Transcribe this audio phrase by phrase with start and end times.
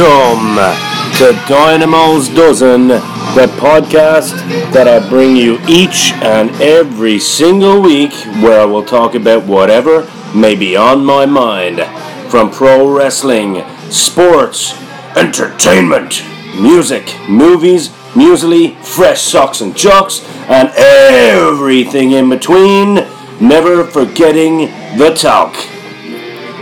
[0.00, 0.56] Welcome
[1.18, 4.32] to Dynamo's Dozen, the podcast
[4.72, 10.10] that I bring you each and every single week where I will talk about whatever
[10.34, 11.82] may be on my mind
[12.30, 14.72] from pro wrestling, sports,
[15.18, 16.24] entertainment,
[16.58, 22.94] music, movies, muesli, fresh socks and jocks, and everything in between,
[23.38, 24.60] never forgetting
[24.96, 25.52] the talk.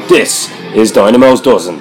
[0.08, 1.78] This is Dynamo's Dozen.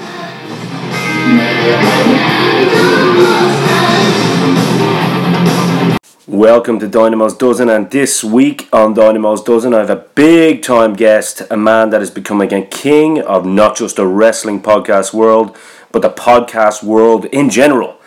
[6.28, 10.94] Welcome to Dynamo's Dozen, and this week on Dynamo's Dozen, I have a big time
[10.94, 15.58] guest, a man that is becoming a king of not just the wrestling podcast world,
[15.92, 17.98] but the podcast world in general.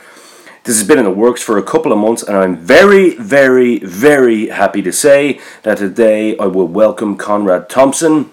[0.64, 3.78] This has been in the works for a couple of months, and I'm very, very,
[3.80, 8.30] very happy to say that today I will welcome Conrad Thompson,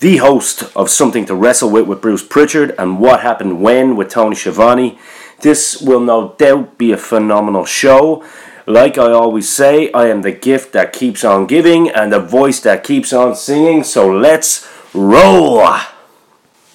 [0.00, 4.08] the host of Something to Wrestle With with Bruce Pritchard and What Happened When with
[4.08, 4.98] Tony Schiavone.
[5.42, 8.24] This will no doubt be a phenomenal show.
[8.66, 12.60] Like I always say, I am the gift that keeps on giving and the voice
[12.60, 15.68] that keeps on singing, so let's roll!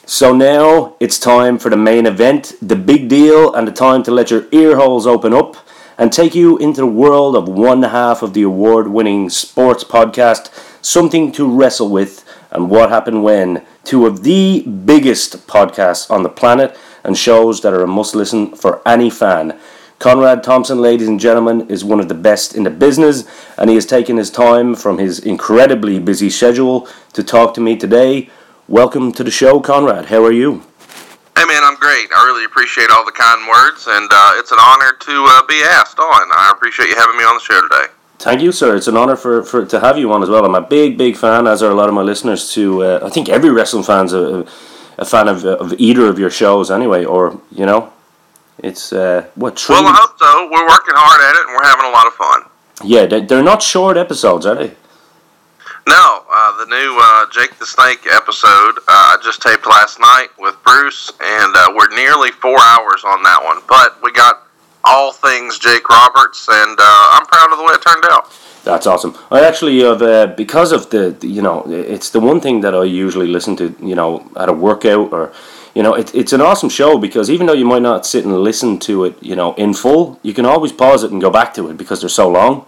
[0.05, 4.11] So now it's time for the main event, the big deal, and the time to
[4.11, 5.57] let your ear holes open up
[5.97, 10.51] and take you into the world of one half of the award winning sports podcast,
[10.83, 12.24] Something to Wrestle With
[12.55, 17.73] and What Happened When, two of the biggest podcasts on the planet and shows that
[17.73, 19.59] are a must listen for any fan.
[19.99, 23.25] Conrad Thompson, ladies and gentlemen, is one of the best in the business,
[23.57, 27.75] and he has taken his time from his incredibly busy schedule to talk to me
[27.75, 28.29] today.
[28.69, 30.05] Welcome to the show, Conrad.
[30.05, 30.63] How are you?
[31.37, 32.07] Hey, man, I'm great.
[32.15, 35.61] I really appreciate all the kind words, and uh, it's an honor to uh, be
[35.61, 36.31] asked on.
[36.31, 37.91] I appreciate you having me on the show today.
[38.19, 38.75] Thank you, sir.
[38.75, 40.45] It's an honor for, for to have you on as well.
[40.45, 42.51] I'm a big, big fan, as are a lot of my listeners.
[42.53, 44.45] To uh, I think every wrestling fan's a,
[44.97, 47.03] a fan of, of either of your shows, anyway.
[47.05, 47.91] Or you know,
[48.59, 49.59] it's uh, what.
[49.59, 50.49] Three Well, I hope so.
[50.49, 52.41] We're working hard at it, and we're having a lot of fun.
[52.83, 54.73] Yeah, they- they're not short episodes, are they?
[55.87, 60.29] No, uh, the new uh, Jake the Snake episode uh, I just taped last night
[60.39, 63.61] with Bruce, and uh, we're nearly four hours on that one.
[63.69, 64.44] But we got
[64.85, 68.31] all things Jake Roberts, and uh, I'm proud of the way it turned out.
[68.63, 69.15] That's awesome.
[69.29, 72.83] I actually have uh, because of the, you know it's the one thing that I
[72.83, 75.31] usually listen to you know at a workout or
[75.75, 78.35] you know it, it's an awesome show because even though you might not sit and
[78.35, 81.53] listen to it you know in full you can always pause it and go back
[81.53, 82.65] to it because they're so long.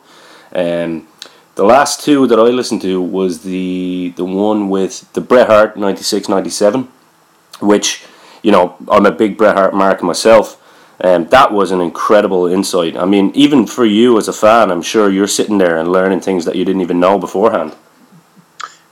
[0.53, 1.07] Um,
[1.55, 5.77] the last two that I listened to was the the one with the Bret Hart
[5.77, 6.89] 96 97
[7.59, 8.03] which
[8.43, 10.61] you know I'm a big Bret Hart mark myself.
[10.99, 12.97] And that was an incredible insight.
[12.97, 16.21] I mean, even for you as a fan, I'm sure you're sitting there and learning
[16.21, 17.75] things that you didn't even know beforehand.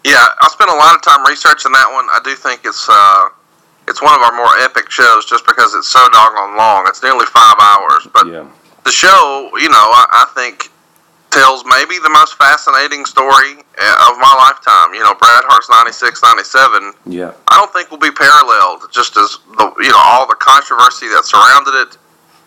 [0.03, 2.05] Yeah, I spent a lot of time researching that one.
[2.11, 3.29] I do think it's uh,
[3.87, 6.85] it's one of our more epic shows just because it's so doggone long.
[6.87, 8.45] It's nearly five hours, but Yeah.
[8.83, 10.69] the show, you know, I, I think
[11.35, 14.95] tells maybe the most fascinating story uh, of my lifetime.
[14.95, 16.93] You know, Bret Hart's 96, 97.
[17.05, 17.35] Yeah.
[17.51, 21.27] I don't think will be paralleled just as the you know all the controversy that
[21.27, 21.97] surrounded it.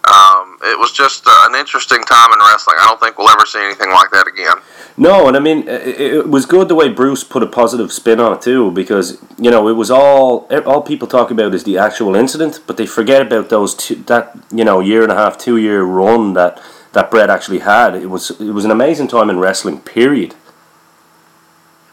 [0.09, 2.77] Um, it was just uh, an interesting time in wrestling.
[2.81, 4.57] I don't think we'll ever see anything like that again.
[4.97, 8.19] No, and I mean, it, it was good the way Bruce put a positive spin
[8.19, 11.77] on it too, because you know it was all all people talk about is the
[11.77, 15.37] actual incident, but they forget about those two, that you know year and a half,
[15.37, 16.59] two year run that
[16.93, 17.95] that Bret actually had.
[17.95, 19.81] It was it was an amazing time in wrestling.
[19.81, 20.35] Period.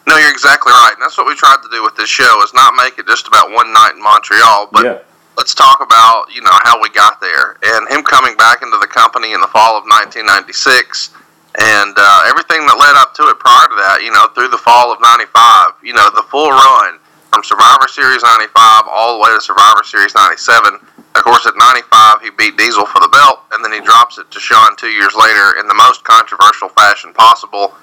[0.07, 2.53] No, you're exactly right, and that's what we tried to do with this show is
[2.53, 4.99] not make it just about one night in Montreal, but yeah.
[5.37, 8.87] let's talk about you know how we got there and him coming back into the
[8.87, 11.09] company in the fall of 1996
[11.57, 14.59] and uh, everything that led up to it prior to that you know through the
[14.59, 16.99] fall of 95 you know the full run
[17.31, 22.21] from survivor series 95 all the way to survivor series 97 of course at 95
[22.21, 23.79] he beat diesel for the belt and then he
[24.15, 27.73] drops it to sean two years later in the most controversial fashion possible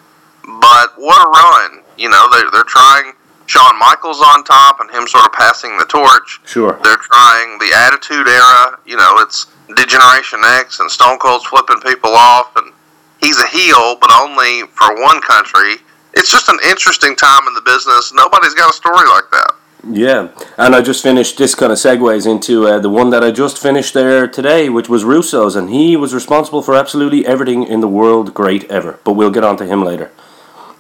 [0.61, 3.13] but what a run you know they're, they're trying
[3.47, 6.79] Shawn Michaels on top and him sort of passing the torch Sure.
[6.83, 8.79] they're trying the Attitude Era.
[8.87, 9.47] You know, it's
[9.77, 12.73] D-Generation X and Stone Cold's flipping people off, and
[13.21, 15.83] he's a heel, but only for one country.
[16.15, 18.13] It's just an interesting time in the business.
[18.15, 19.51] Nobody's got a story like that.
[19.89, 21.39] Yeah, and I just finished.
[21.39, 24.89] This kind of segues into uh, the one that I just finished there today, which
[24.89, 29.01] was Russo's, and he was responsible for absolutely everything in the world great ever.
[29.03, 30.11] But we'll get on to him later.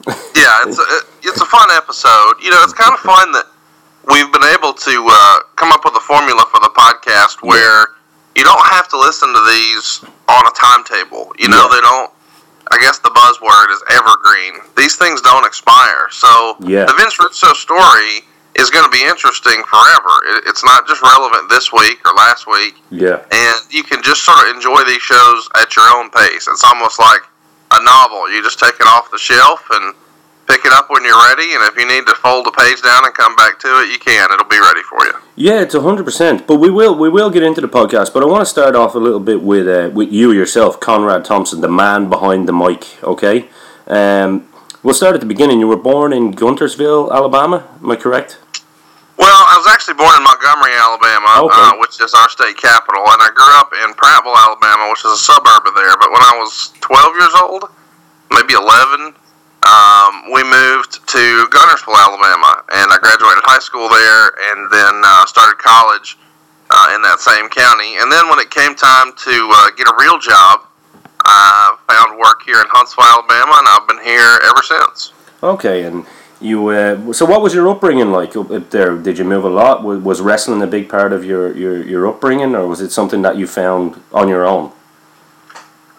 [0.34, 0.84] Yeah, it's a,
[1.22, 2.34] it's a fun episode.
[2.42, 3.46] You know, it's kind of fun that
[4.10, 7.86] we've been able to uh, come up with a formula for the podcast where
[8.34, 11.30] you don't have to listen to these on a timetable.
[11.38, 11.76] You know, Yeah.
[11.76, 12.10] they don't.
[12.72, 14.66] I guess the buzzword is evergreen.
[14.76, 16.08] These things don't expire.
[16.10, 16.86] So Yeah.
[16.86, 20.12] the Vince Russo story is going to be interesting forever.
[20.46, 22.74] It's not just relevant this week or last week.
[22.90, 23.24] Yeah.
[23.32, 26.48] And you can just sort of enjoy these shows at your own pace.
[26.48, 27.22] It's almost like
[27.72, 28.30] a novel.
[28.30, 29.94] You just take it off the shelf and
[30.46, 31.54] pick it up when you're ready.
[31.54, 33.98] And if you need to fold the page down and come back to it, you
[33.98, 34.30] can.
[34.30, 35.14] It'll be ready for you.
[35.34, 36.46] Yeah, it's hundred percent.
[36.46, 38.12] But we will we will get into the podcast.
[38.12, 41.24] But I want to start off a little bit with uh, with you yourself, Conrad
[41.24, 43.02] Thompson, the man behind the mic.
[43.02, 43.48] Okay.
[43.86, 44.46] Um,
[44.82, 45.60] we'll start at the beginning.
[45.60, 47.66] You were born in Guntersville, Alabama.
[47.82, 48.38] Am I correct?
[49.18, 51.52] Well, I was actually born in Montgomery, Alabama, Okay.
[51.54, 55.12] uh, which is our state capital, and I grew up in Prattville, Alabama, which is
[55.12, 55.94] a suburb of there.
[56.00, 57.68] But when I was 12 years old,
[58.32, 59.14] maybe 11,
[59.62, 61.22] um, we moved to
[61.52, 66.18] Guntersville, Alabama, and I graduated high school there, and then uh, started college
[66.72, 68.00] uh, in that same county.
[68.00, 70.66] And then when it came time to uh, get a real job,
[71.24, 75.12] I found work here in Huntsville, Alabama, and I've been here ever since.
[75.44, 76.04] Okay, and
[76.42, 76.68] you.
[76.68, 78.96] Uh, so, what was your upbringing like up there?
[78.96, 79.82] Did you move a lot?
[79.84, 83.36] Was, wrestling a big part of your, your, your upbringing, or was it something that
[83.36, 84.72] you found on your own?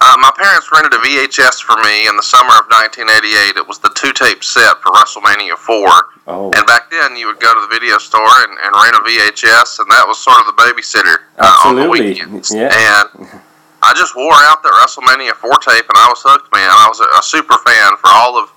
[0.06, 3.56] Uh, my parents rented a VHS for me in the summer of 1988.
[3.56, 5.88] It was the two tape set for WrestleMania 4.
[6.28, 9.04] Oh, And back then, you would go to the video store and, and rent a
[9.08, 12.54] VHS, and that was sort of the babysitter uh, on the weekends.
[12.54, 12.68] yeah.
[12.68, 13.40] And
[13.82, 16.68] I just wore out that WrestleMania 4 tape, and I was hooked, man.
[16.68, 18.52] I was a, a super fan for all of,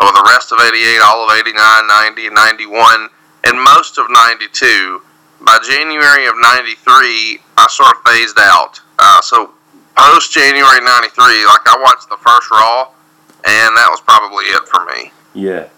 [0.00, 3.08] of the rest of 88, all of 89, 90, and 91,
[3.44, 5.02] and most of 92.
[5.42, 8.80] By January of 93, I sort of phased out.
[8.98, 9.52] Uh, so
[9.96, 12.88] post January 93, like I watched the first Raw,
[13.44, 15.12] and that was probably it for me.
[15.34, 15.68] yeah.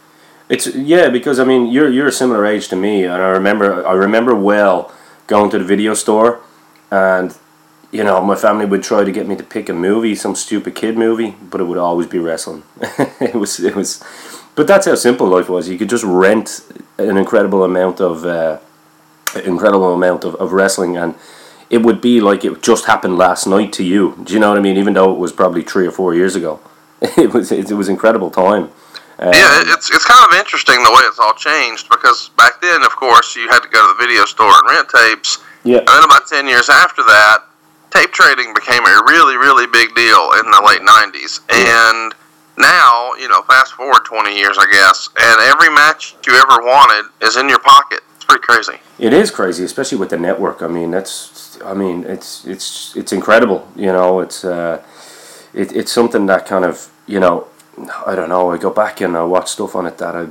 [0.49, 3.87] It's yeah because I mean you're you're a similar age to me, and I remember
[3.87, 4.93] I remember well
[5.27, 6.41] going to the video store,
[6.91, 7.35] and
[7.93, 10.75] you know my family would try to get me to pick a movie, some stupid
[10.75, 12.65] kid movie, but it would always be wrestling.
[13.21, 14.03] it was it was,
[14.57, 15.69] but that's how simple life was.
[15.69, 16.61] You could just rent
[16.99, 18.27] an incredible amount of.
[18.27, 18.59] Uh,
[19.45, 21.15] incredible amount of, of wrestling and
[21.71, 24.59] it would be like it just happened last night to you do you know what
[24.59, 26.61] I mean even though it was probably three or four years ago
[27.03, 28.65] it was it, was incredible time
[29.19, 32.83] um, Yeah, it's it's kind of interesting the way it's all changed because back then,
[32.83, 35.89] of course, you had to go to the video store and rent tapes, yeah and
[35.89, 37.45] then about ten years after that,
[37.95, 42.15] tape trading became a really really big deal in the late '90s, and
[42.59, 47.11] now you know, fast forward 20 years, I guess, and every match you ever wanted
[47.27, 48.01] is in your pocket.
[48.17, 48.79] It's pretty crazy.
[48.99, 53.13] it is crazy especially with the network I mean that's I mean it's it's it's
[53.13, 54.81] incredible you know it's uh
[55.53, 57.49] it, it's something that kind of you know
[58.07, 60.27] I don't know I go back and I watch stuff on it that I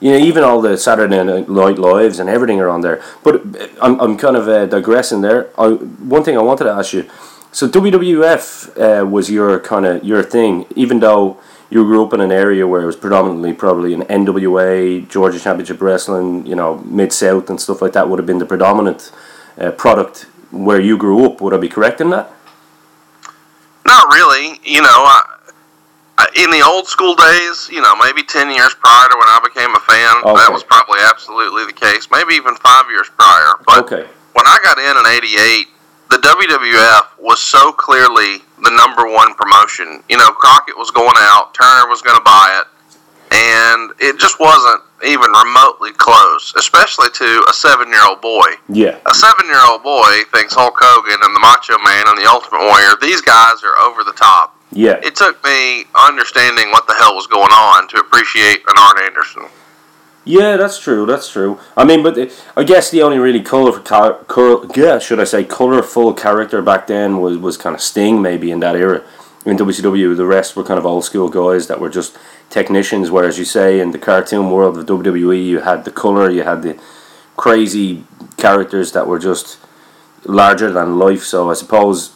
[0.00, 3.02] you know, even all the Saturday Night Lives and everything are on there.
[3.24, 3.42] But
[3.80, 5.48] I'm, I'm kind of uh, digressing there.
[5.58, 7.08] I, one thing I wanted to ask you.
[7.52, 11.38] So WWF uh, was your kind of your thing, even though
[11.70, 15.80] you grew up in an area where it was predominantly probably an NWA, Georgia Championship
[15.80, 19.10] Wrestling, you know, Mid South and stuff like that would have been the predominant
[19.58, 21.40] uh, product where you grew up.
[21.40, 22.30] Would I be correct in that?
[23.86, 24.60] Not really.
[24.64, 25.35] You know, I,
[26.36, 29.68] in the old school days, you know, maybe 10 years prior to when I became
[29.74, 32.08] a fan, that was probably absolutely the case.
[32.10, 33.52] Maybe even five years prior.
[33.66, 34.08] But Okay.
[34.32, 35.68] when I got in in 88,
[36.08, 40.02] the WWF was so clearly the number one promotion.
[40.08, 42.66] You know, Crockett was going out, Turner was going to buy it,
[43.34, 48.96] and it just wasn't even remotely close, especially to a seven year old boy Yeah.
[49.04, 52.64] a seven year old boy thinks Hulk Hogan and the Macho Man and the Ultimate
[52.64, 54.55] Warrior, these guys are over the top.
[54.76, 55.00] Yeah.
[55.02, 59.44] It took me understanding what the hell was going on to appreciate an Arn Anderson.
[60.26, 61.06] Yeah, that's true.
[61.06, 61.58] That's true.
[61.76, 65.24] I mean, but the, I guess the only really colorful, car, col- yeah, should I
[65.24, 69.02] say, colorful character back then was was kind of Sting, maybe in that era.
[69.46, 72.18] In WCW, the rest were kind of old school guys that were just
[72.50, 73.10] technicians.
[73.10, 76.62] Whereas you say in the cartoon world of WWE, you had the color, you had
[76.62, 76.78] the
[77.36, 78.04] crazy
[78.36, 79.58] characters that were just
[80.24, 81.22] larger than life.
[81.22, 82.10] So I suppose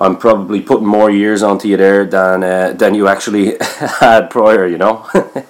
[0.00, 3.56] I'm probably putting more years onto you there than uh, than you actually
[4.00, 4.66] had prior.
[4.66, 5.08] You know.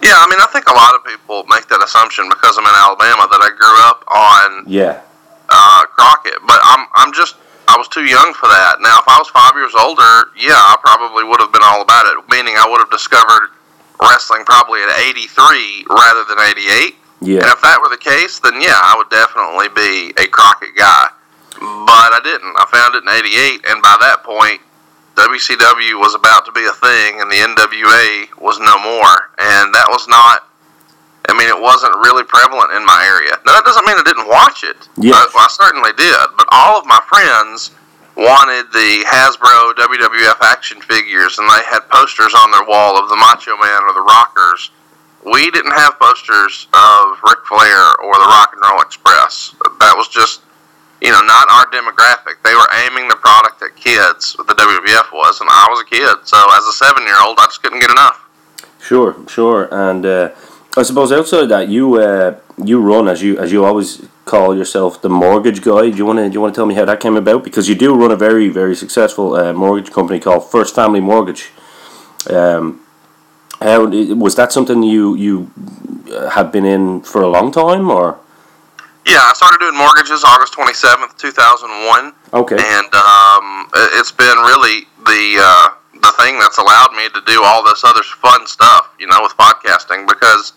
[0.00, 2.72] Yeah, I mean, I think a lot of people make that assumption because I'm in
[2.72, 5.04] Alabama that I grew up on yeah.
[5.52, 7.36] uh, Crockett, but I'm I'm just
[7.68, 8.80] I was too young for that.
[8.80, 12.08] Now, if I was five years older, yeah, I probably would have been all about
[12.08, 12.16] it.
[12.32, 13.52] Meaning, I would have discovered
[14.00, 16.96] wrestling probably at 83 rather than 88.
[17.20, 17.44] Yeah.
[17.44, 21.12] And if that were the case, then yeah, I would definitely be a Crockett guy.
[21.60, 22.56] But I didn't.
[22.56, 24.60] I found it in '88, and by that point,
[25.16, 29.30] WCW was about to be a thing, and the NWA was no more.
[29.36, 30.48] And that was not.
[31.28, 33.36] I mean, it wasn't really prevalent in my area.
[33.44, 34.88] Now that doesn't mean I didn't watch it.
[34.96, 35.14] Yes.
[35.14, 36.16] I, I certainly did.
[36.36, 37.70] But all of my friends
[38.16, 43.16] wanted the Hasbro WWF action figures, and they had posters on their wall of the
[43.16, 44.70] Macho Man or the Rockers.
[45.24, 49.54] we didn't have posters of Ric Flair or the Rock and Roll Express.
[49.78, 50.40] That was just,
[51.00, 52.42] you know, not our demographic.
[52.44, 54.36] They were aiming the product at kids.
[54.36, 56.26] What the WWF was, and I was a kid.
[56.26, 58.26] So as a seven-year-old, I just couldn't get enough.
[58.80, 60.30] Sure, sure, and uh,
[60.76, 64.56] I suppose outside of that, you uh, you run as you as you always call
[64.56, 65.90] yourself the mortgage guy.
[65.90, 67.44] Do you want to do you want to tell me how that came about?
[67.44, 71.50] Because you do run a very very successful uh, mortgage company called First Family Mortgage.
[72.28, 72.80] Um,
[73.60, 75.50] how was that something you you
[76.32, 78.18] have been in for a long time or?
[79.10, 82.14] Yeah, I started doing mortgages August twenty seventh, two thousand one.
[82.30, 82.54] Okay.
[82.54, 83.66] And um,
[83.98, 85.66] it's been really the uh,
[85.98, 89.34] the thing that's allowed me to do all this other fun stuff, you know, with
[89.34, 90.54] podcasting because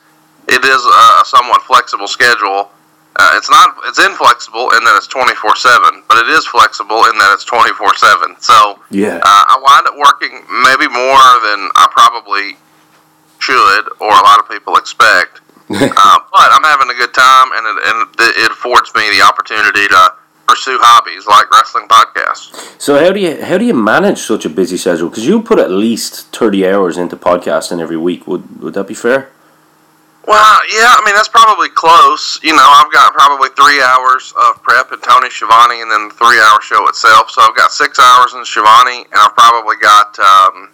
[0.47, 2.69] it is a somewhat flexible schedule.
[3.15, 7.09] Uh, it's not it's inflexible in that it's twenty four seven, but it is flexible
[7.09, 8.37] in that it's twenty four seven.
[8.37, 12.53] So yeah, uh, I wind up working maybe more than I probably
[13.41, 15.41] should, or a lot of people expect.
[15.75, 18.07] Uh, but I'm having a good time, and it, and
[18.45, 20.13] it affords me the opportunity to
[20.47, 22.79] pursue hobbies like wrestling podcasts.
[22.81, 25.09] So how do you how do you manage such a busy schedule?
[25.09, 28.27] Because you put at least thirty hours into podcasting every week.
[28.27, 29.29] Would would that be fair?
[30.25, 32.39] Well, yeah, I mean that's probably close.
[32.43, 36.15] You know, I've got probably three hours of prep and Tony Schiavone, and then the
[36.15, 37.29] three-hour show itself.
[37.29, 40.69] So I've got six hours in Schiavone, and I've probably got um,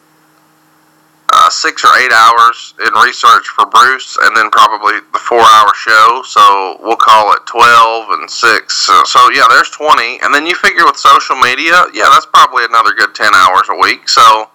[1.33, 6.24] uh, six or eight hours in research for Bruce, and then probably the four-hour show.
[6.25, 8.88] So we'll call it twelve and six.
[8.88, 12.65] So, so yeah, there's twenty, and then you figure with social media, yeah, that's probably
[12.65, 14.09] another good ten hours a week.
[14.09, 14.50] So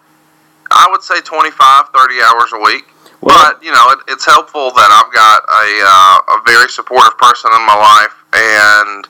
[0.70, 1.54] I would say 25,
[1.94, 2.88] 30 hours a week.
[3.20, 7.16] Well, but you know, it, it's helpful that I've got a uh, a very supportive
[7.16, 9.08] person in my life, and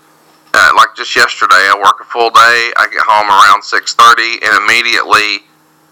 [0.55, 2.71] uh, like just yesterday, I work a full day.
[2.79, 5.43] I get home around six thirty, and immediately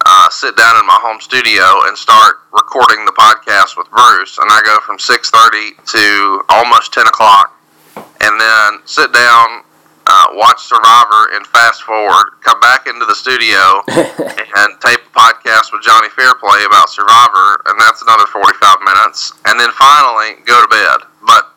[0.04, 4.38] uh, sit down in my home studio and start recording the podcast with Bruce.
[4.38, 7.54] And I go from six thirty to almost ten o'clock,
[7.96, 9.62] and then sit down,
[10.06, 15.72] uh, watch Survivor, and fast forward, come back into the studio and tape a podcast
[15.72, 20.68] with Johnny Fairplay about Survivor, and that's another forty-five minutes, and then finally go to
[20.68, 20.98] bed.
[21.24, 21.54] But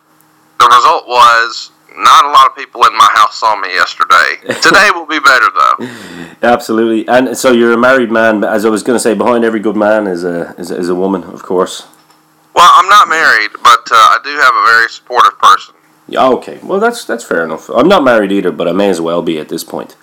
[0.60, 4.38] the result was not a lot of people in my house saw me yesterday.
[4.62, 6.38] Today will be better though.
[6.42, 8.42] Absolutely, and so you're a married man.
[8.42, 10.90] But as I was going to say, behind every good man is a is, is
[10.90, 11.88] a woman, of course.
[12.54, 15.76] Well, I'm not married, but uh, I do have a very supportive person.
[16.08, 16.60] Yeah, okay.
[16.64, 17.70] Well, that's that's fair enough.
[17.70, 19.96] I'm not married either, but I may as well be at this point.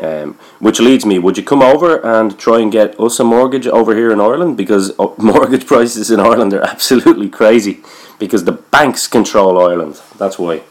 [0.00, 3.66] Um, which leads me, would you come over and try and get us a mortgage
[3.66, 4.56] over here in Ireland?
[4.56, 7.82] Because uh, mortgage prices in Ireland are absolutely crazy.
[8.18, 10.00] Because the banks control Ireland.
[10.16, 10.62] That's why.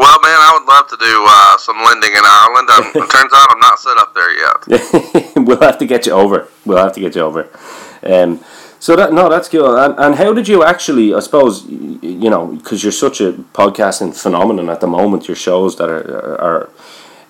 [0.00, 2.70] Well, man, I would love to do uh, some lending in Ireland.
[2.70, 5.36] Um, it turns out I'm not set up there yet.
[5.46, 6.48] we'll have to get you over.
[6.64, 7.50] We'll have to get you over.
[8.02, 8.42] Um,
[8.78, 9.76] so that no, that's cool.
[9.76, 11.12] And, and how did you actually?
[11.12, 15.28] I suppose you know because you're such a podcasting phenomenon at the moment.
[15.28, 16.70] Your shows that are are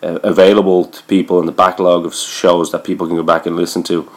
[0.05, 3.57] uh, available to people in the backlog of shows that people can go back and
[3.57, 4.09] listen to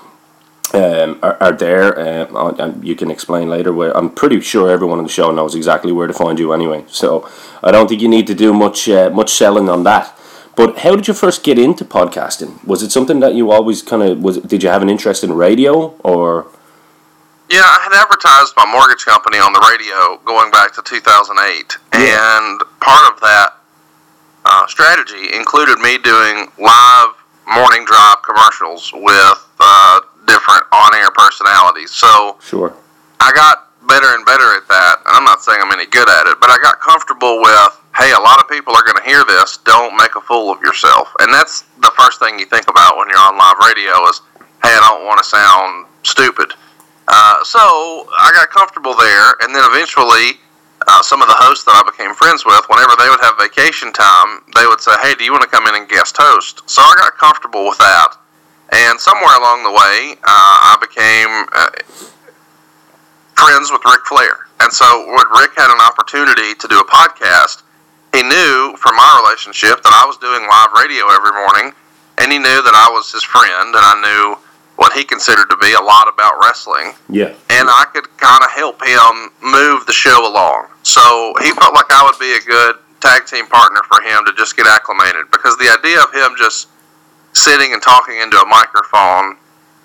[0.73, 1.97] um, are, are there.
[1.99, 3.71] Uh, and you can explain later.
[3.71, 6.85] Where I'm pretty sure everyone on the show knows exactly where to find you anyway.
[6.87, 7.29] So
[7.63, 10.17] I don't think you need to do much uh, much selling on that.
[10.55, 12.63] But how did you first get into podcasting?
[12.63, 14.37] Was it something that you always kind of was?
[14.37, 16.47] Did you have an interest in radio or?
[17.49, 22.37] Yeah, I had advertised my mortgage company on the radio going back to 2008, yeah.
[22.39, 23.57] and part of that
[24.45, 27.13] uh, strategy included me doing live
[27.53, 31.91] morning drive commercials with uh, different on-air personalities.
[31.91, 32.73] So sure,
[33.19, 35.03] I got better and better at that.
[35.05, 38.11] And I'm not saying I'm any good at it, but I got comfortable with, hey,
[38.11, 39.57] a lot of people are going to hear this.
[39.63, 41.13] Don't make a fool of yourself.
[41.19, 44.21] And that's the first thing you think about when you're on live radio is,
[44.63, 46.53] hey, I don't want to sound stupid.
[47.07, 50.39] Uh, so I got comfortable there, and then eventually,
[50.87, 53.91] uh, some of the hosts that I became friends with, whenever they would have vacation
[53.91, 56.81] time, they would say, "Hey, do you want to come in and guest host?" So
[56.81, 58.15] I got comfortable with that,
[58.73, 61.69] and somewhere along the way, uh, I became uh,
[63.37, 64.49] friends with Ric Flair.
[64.61, 67.61] And so when Ric had an opportunity to do a podcast,
[68.13, 71.73] he knew from my relationship that I was doing live radio every morning,
[72.17, 74.41] and he knew that I was his friend, and I knew
[74.75, 76.93] what he considered to be a lot about wrestling.
[77.09, 77.33] Yeah.
[77.53, 80.67] And I could kind of help him move the show along.
[80.81, 84.33] So he felt like I would be a good tag team partner for him to
[84.33, 86.72] just get acclimated because the idea of him just
[87.33, 89.37] sitting and talking into a microphone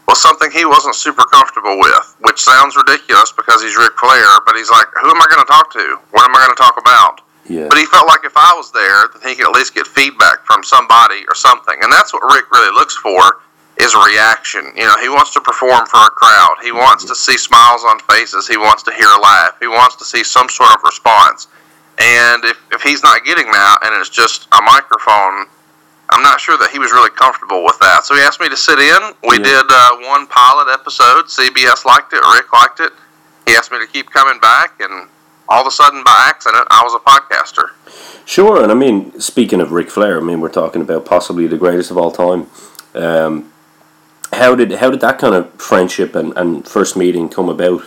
[0.07, 4.57] was something he wasn't super comfortable with, which sounds ridiculous because he's Ric Flair, but
[4.57, 6.00] he's like, who am I going to talk to?
[6.12, 7.21] What am I going to talk about?
[7.49, 7.69] Yeah.
[7.69, 10.45] But he felt like if I was there, that he could at least get feedback
[10.45, 11.76] from somebody or something.
[11.83, 13.21] And that's what Ric really looks for
[13.81, 14.73] is a reaction.
[14.76, 16.57] You know, he wants to perform for a crowd.
[16.62, 18.49] He wants to see smiles on faces.
[18.49, 19.57] He wants to hear a laugh.
[19.61, 21.49] He wants to see some sort of response.
[21.99, 25.47] And if, if he's not getting that and it's just a microphone,
[26.11, 28.05] I'm not sure that he was really comfortable with that.
[28.05, 29.15] So he asked me to sit in.
[29.29, 29.45] We Yeah.
[29.45, 31.27] did uh, one pilot episode.
[31.27, 32.23] CBS liked it.
[32.35, 32.93] Ric liked it.
[33.47, 35.09] He asked me to keep coming back, and
[35.49, 37.71] all of a sudden, by accident, I was a podcaster.
[38.27, 41.57] Sure, and I mean, speaking of Ric Flair, I mean, we're talking about possibly the
[41.57, 42.49] greatest of all time.
[42.95, 43.53] Um,
[44.33, 47.83] how did how did that kind of friendship and, and first meeting come about?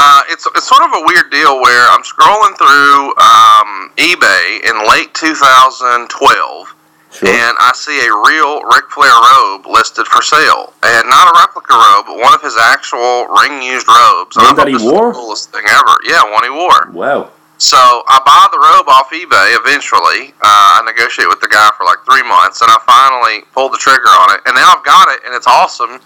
[0.00, 4.86] Uh, it's it's sort of a weird deal where I'm scrolling through um, eBay in
[4.88, 6.74] late 2012,
[7.10, 7.28] Sure.
[7.28, 11.74] and I see a real Ric Flair robe listed for sale, and not a replica
[11.74, 14.36] robe, but one of his actual ring used robes.
[14.36, 15.10] One that he wore?
[15.10, 15.94] the coolest thing ever.
[16.06, 16.90] Yeah, one he wore.
[16.92, 17.30] wow.
[17.58, 17.74] So
[18.06, 20.30] I buy the robe off eBay eventually.
[20.38, 23.78] Uh, I negotiate with the guy for like three months, and I finally pull the
[23.82, 24.46] trigger on it.
[24.46, 25.98] And now I've got it, and it's awesome.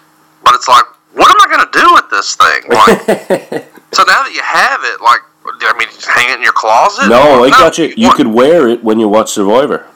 [0.43, 2.63] But it's like, what am I going to do with this thing?
[2.73, 6.53] Like, so now that you have it, like, I mean, just hang it in your
[6.53, 7.09] closet?
[7.09, 7.93] no, I got you.
[7.97, 9.87] You could wear it when you watch Survivor.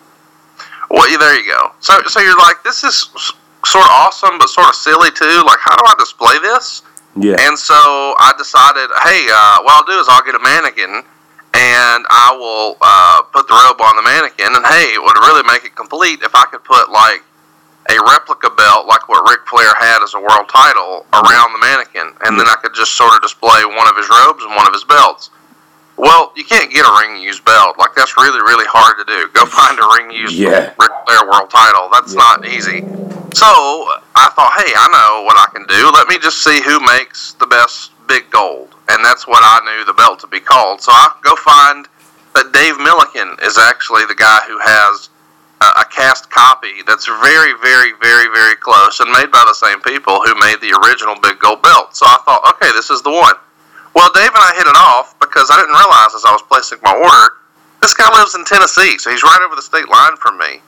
[0.90, 1.72] Well, yeah, there you go.
[1.80, 3.10] So, so you're like, this is
[3.64, 5.42] sort of awesome, but sort of silly too.
[5.44, 6.82] Like, how do I display this?
[7.16, 7.36] Yeah.
[7.40, 11.02] And so I decided, hey, uh, what I'll do is I'll get a mannequin
[11.56, 14.52] and I will uh, put the robe on the mannequin.
[14.52, 17.24] And hey, it would really make it complete if I could put like
[17.90, 22.12] a replica belt, like what Ric Flair had as a world title, around the mannequin.
[22.26, 24.72] And then I could just sort of display one of his robes and one of
[24.72, 25.30] his belts.
[25.96, 27.78] Well, you can't get a ring used belt.
[27.78, 29.28] Like, that's really, really hard to do.
[29.32, 30.74] Go find a ring used Yeah.
[30.78, 31.88] Ric Flair world title.
[31.92, 32.20] That's Yeah.
[32.20, 32.80] not easy.
[33.34, 33.46] So
[34.16, 35.90] I thought, hey, I know what I can do.
[35.92, 39.84] Let me just see who makes the best big gold, and that's what I knew
[39.84, 40.80] the belt to be called.
[40.80, 41.86] So I go find
[42.34, 45.08] that Dave Millican is actually the guy who has
[45.60, 50.21] a, cast copy that's very, very, very, very close and made by the same people
[50.21, 51.97] who made the original big gold belt.
[51.97, 53.34] So I thought, okay, this is the one.
[53.95, 56.78] Well, Dave and I hit it off because I didn't realize as I was placing
[56.82, 57.40] my order,
[57.80, 60.60] this guy lives in Tennessee, so he's right over the state line from me.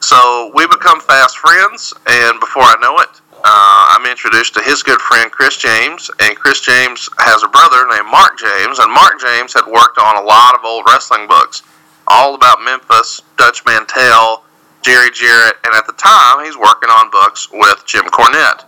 [0.00, 4.82] So we become fast friends, and before I know it, uh, I'm introduced to his
[4.82, 9.20] good friend Chris James, and Chris James has a brother named Mark James, and Mark
[9.20, 11.62] James had worked on a lot of old wrestling books,
[12.08, 14.44] all about Memphis, Dutch Mantell,
[14.82, 18.64] Jerry Jarrett, and at the time he's working on books with Jim Cornette.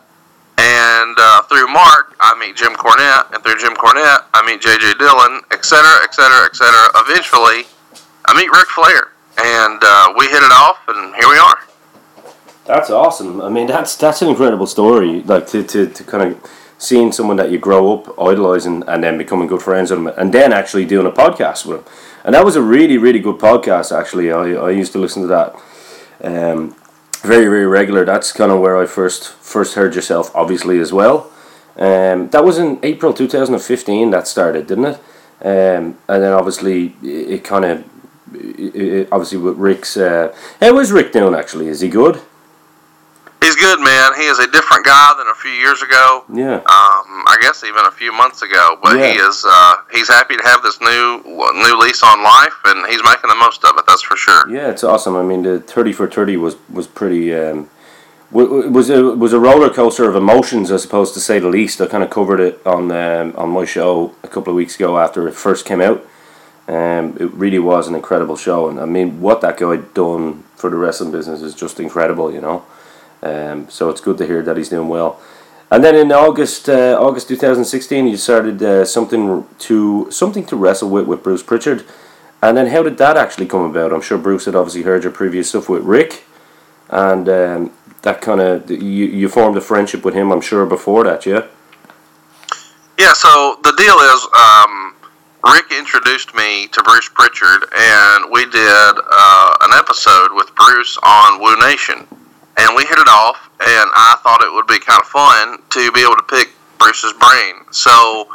[0.59, 4.95] And uh, through Mark, I meet Jim Cornette, and through Jim Cornette, I meet J.J.
[4.99, 6.91] Dillon, et cetera, et cetera, et cetera.
[7.07, 7.71] Eventually,
[8.27, 11.59] I meet Ric Flair, and uh, we hit it off, and here we are.
[12.65, 13.41] That's awesome.
[13.41, 15.23] I mean, that's that's an incredible story.
[15.23, 19.17] Like to, to, to kind of seeing someone that you grow up idolizing and then
[19.17, 21.93] becoming good friends with him, and then actually doing a podcast with him.
[22.25, 23.97] And that was a really really good podcast.
[23.97, 25.55] Actually, I, I used to listen to that
[26.23, 26.75] um,
[27.23, 28.05] very very regular.
[28.05, 31.31] That's kind of where I first first heard yourself, obviously as well.
[31.77, 34.11] Um, that was in April two thousand and fifteen.
[34.11, 35.01] That started, didn't it?
[35.41, 37.85] Um, and then obviously it, it kind of.
[38.31, 41.35] Obviously, with Ric's, uh, how is Rick doing?
[41.35, 42.21] Actually, is he good?
[43.41, 44.15] He's good, man.
[44.17, 46.25] He is a different guy than a few years ago.
[46.33, 46.57] Yeah.
[46.57, 48.77] Um, I guess even a few months ago.
[48.83, 52.87] But he is uh, he's happy to have this new new lease on life, and
[52.87, 53.85] he's making the most of it.
[53.87, 54.49] That's for sure.
[54.51, 55.17] Yeah, it's awesome.
[55.17, 57.33] I mean, the thirty for thirty was was pretty.
[57.35, 57.71] Um,
[58.33, 61.49] wa- wa- was a was a roller coaster of emotions, I suppose, to say the
[61.49, 61.81] least.
[61.81, 64.99] I kind of covered it on um, on my show a couple of weeks ago
[64.99, 66.05] after it first came out.
[66.67, 70.69] Um, it really was an incredible show, and I mean, what that guy done for
[70.69, 72.65] the wrestling business is just incredible, you know.
[73.23, 75.21] Um, so it's good to hear that he's doing well.
[75.71, 80.47] And then in August, uh, August two thousand sixteen, you started uh, something to something
[80.47, 81.85] to wrestle with with Bruce Pritchard.
[82.41, 83.93] And then how did that actually come about?
[83.93, 86.25] I'm sure Bruce had obviously heard your previous stuff with Ric,
[86.89, 90.31] and um, that kind of you you formed a friendship with him.
[90.31, 91.47] I'm sure before that, yeah.
[92.99, 94.95] Yeah, so the deal is, um,
[95.45, 101.41] Ric introduced me to Bruce Pritchard, and we did uh, an episode with Bruce on
[101.41, 102.07] Woo Nation,
[102.59, 103.51] and we hit it off.
[103.59, 107.15] And I thought it would be kind of fun to be able to pick Bruce's
[107.19, 107.67] brain.
[107.71, 108.31] So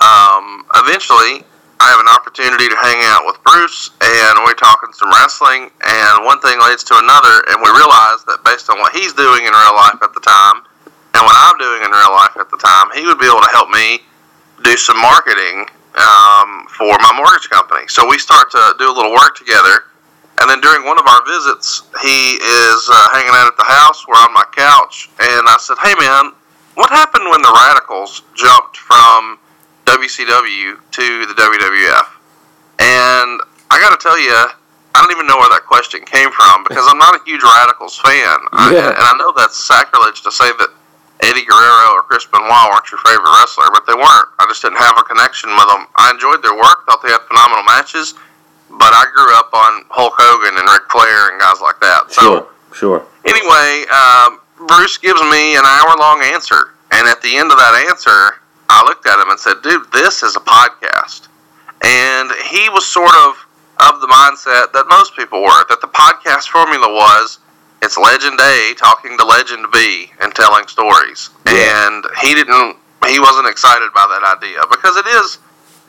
[0.00, 1.44] um, eventually,
[1.80, 6.24] I have an opportunity to hang out with Bruce, and we're talking some wrestling, and
[6.24, 9.52] one thing leads to another, and we realize that based on what he's doing in
[9.52, 12.88] real life at the time, and what I'm doing in real life at the time,
[12.96, 14.00] he would be able to help me
[14.64, 17.88] do some marketing um, for my mortgage company.
[17.88, 19.88] So we start to do a little work together.
[20.40, 24.06] And then during one of our visits, he is uh, hanging out at the house.
[24.06, 25.08] We're on my couch.
[25.18, 26.32] And I said, Hey, man,
[26.76, 29.38] what happened when the Radicals jumped from
[29.86, 32.06] WCW to the WWF?
[32.78, 33.40] And
[33.72, 36.84] I got to tell you, I don't even know where that question came from because
[36.88, 38.92] I'm not a huge Radicals fan, I, Yeah.
[38.92, 40.68] and I know that's sacrilege to say that
[41.24, 44.28] Eddie Guerrero or Chris Benoit weren't your favorite wrestler, but they weren't.
[44.36, 45.88] I just didn't have a connection with them.
[45.96, 48.12] I enjoyed their work, thought they had phenomenal matches,
[48.78, 52.12] but I grew up on Hulk Hogan and Ric Flair and guys like that.
[52.12, 53.00] So Sure, sure.
[53.24, 57.86] anyway, um, Bruce gives me an hour long answer, and at the end of that
[57.88, 61.28] answer, I looked at him and said, "Dude, this is a podcast."
[61.82, 63.36] And he was sort of
[63.78, 67.38] of the mindset that most people were that the podcast formula was
[67.82, 71.28] it's legend A talking to legend B and telling stories.
[71.46, 71.86] Yeah.
[71.86, 75.38] And he didn't he wasn't excited by that idea because it is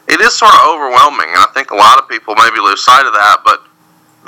[0.08, 3.06] it is sort of overwhelming and I think a lot of people maybe lose sight
[3.06, 3.64] of that, but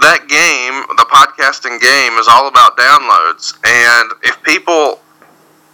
[0.01, 3.55] that game, the podcasting game, is all about downloads.
[3.65, 4.99] And if people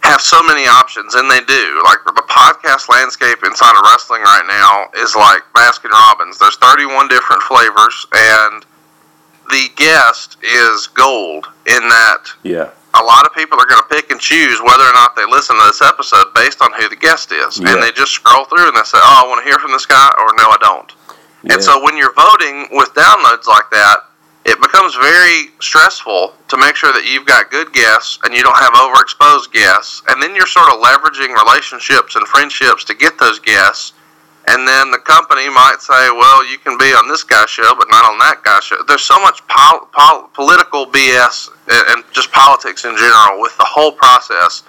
[0.02, 4.46] have so many options, and they do, like the podcast landscape inside of wrestling right
[4.46, 6.38] now is like Baskin Robbins.
[6.38, 8.64] There's 31 different flavors, and
[9.50, 14.10] the guest is gold in that Yeah, a lot of people are going to pick
[14.10, 17.32] and choose whether or not they listen to this episode based on who the guest
[17.32, 17.58] is.
[17.58, 17.74] Yeah.
[17.74, 19.86] And they just scroll through and they say, oh, I want to hear from this
[19.86, 20.92] guy, or no, I don't.
[21.42, 21.54] yeah.
[21.54, 23.98] And so when you're voting with downloads like that,
[24.46, 28.56] it becomes very stressful to make sure that you've got good guests and you don't
[28.58, 30.02] have overexposed guests.
[30.08, 33.92] And then you're sort of leveraging relationships and friendships to get those guests.
[34.48, 37.88] And then the company might say, well, you can be on this guy's show, but
[37.90, 38.76] not on that guy's show.
[38.86, 43.64] There's so much pol- pol- political BS and and just politics in general with the
[43.66, 44.62] whole process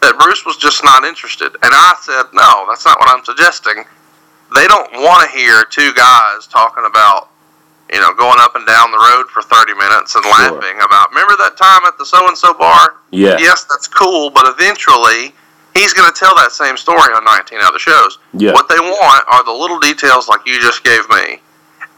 [0.00, 1.54] that Bruce was just not interested.
[1.62, 3.84] And I said, no, that's not what I'm suggesting
[4.54, 7.30] they don't want to hear two guys talking about,
[7.92, 10.32] you know, going up and down the road for 30 minutes and Sure.
[10.32, 12.96] laughing about, remember that time at the so and so bar?
[13.12, 15.32] yeah, Yes, that's cool, but eventually
[15.74, 18.18] he's going to tell that same story on 19 other shows.
[18.34, 21.40] yeah, What they want are the little details like you just gave me.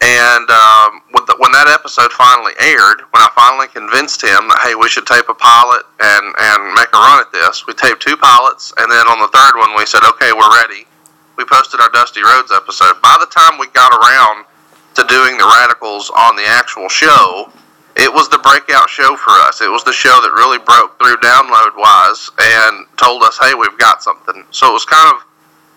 [0.02, 4.60] And um, with the, when that episode finally aired, when I finally convinced him that
[4.66, 8.02] hey, we should tape a pilot and and make a run at this, we taped
[8.02, 10.84] two pilots, and then on the third one we said, okay, we're ready.
[11.38, 13.00] We posted our Dusty Rhodes episode.
[13.00, 14.44] By the time we got around
[14.98, 17.50] to doing the Radicals on the actual show,
[17.96, 19.60] it was the breakout show for us.
[19.60, 23.78] It was the show that really broke through download wise and told us, hey, we've
[23.78, 24.44] got something.
[24.50, 25.24] So it was kind of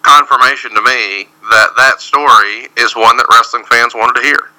[0.02, 4.50] confirmation to me that that story is one that wrestling fans wanted to hear.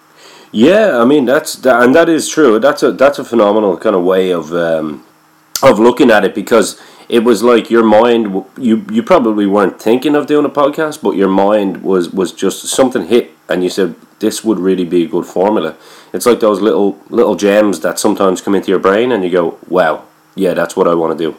[0.53, 0.99] yeah.
[0.99, 2.59] I mean, that's that, and that is true.
[2.59, 5.05] That's a that's a phenomenal kind of way of um,
[5.62, 8.44] of looking at it because it was like your mind.
[8.57, 12.66] You you probably weren't thinking of doing a podcast, but your mind was was just
[12.66, 15.77] something hit, and you said this would really be a good formula.
[16.12, 19.59] It's like those little little gems that sometimes come into your brain, and you go,
[19.68, 21.37] "Wow, yeah, that's what I want to do,"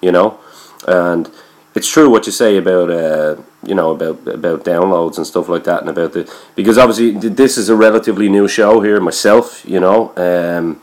[0.00, 0.38] you know,
[0.86, 1.30] and
[1.74, 5.64] it's true what you say about uh, you know about about downloads and stuff like
[5.64, 9.80] that, and about the because obviously this is a relatively new show here myself, you
[9.80, 10.12] know.
[10.16, 10.80] Um,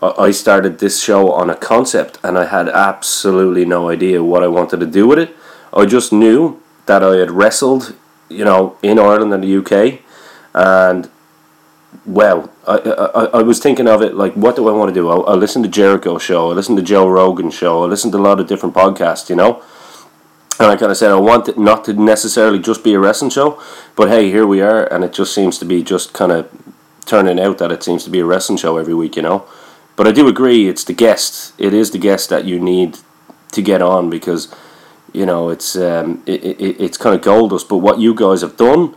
[0.00, 4.42] I I started this show on a concept, and I had absolutely no idea what
[4.42, 5.36] I wanted to do with it.
[5.72, 7.94] I just knew that I had wrestled,
[8.28, 10.00] you know, in Ireland and the UK,
[10.54, 11.08] and
[12.04, 15.08] well, I, I, I was thinking of it like, what do I want to do?
[15.08, 18.18] I, I listen to Jericho show, I listen to Joe Rogan show, I listen to
[18.18, 19.62] a lot of different podcasts, you know.
[20.58, 23.30] And I kind of said I want it not to necessarily just be a wrestling
[23.30, 23.60] show,
[23.96, 26.50] but hey, here we are, and it just seems to be just kind of
[27.06, 29.46] turning out that it seems to be a wrestling show every week, you know.
[29.96, 31.52] But I do agree, it's the guest.
[31.58, 32.98] It is the guest that you need
[33.52, 34.54] to get on because,
[35.12, 37.68] you know, it's um, it, it, it's kind of gold dust.
[37.68, 38.94] But what you guys have done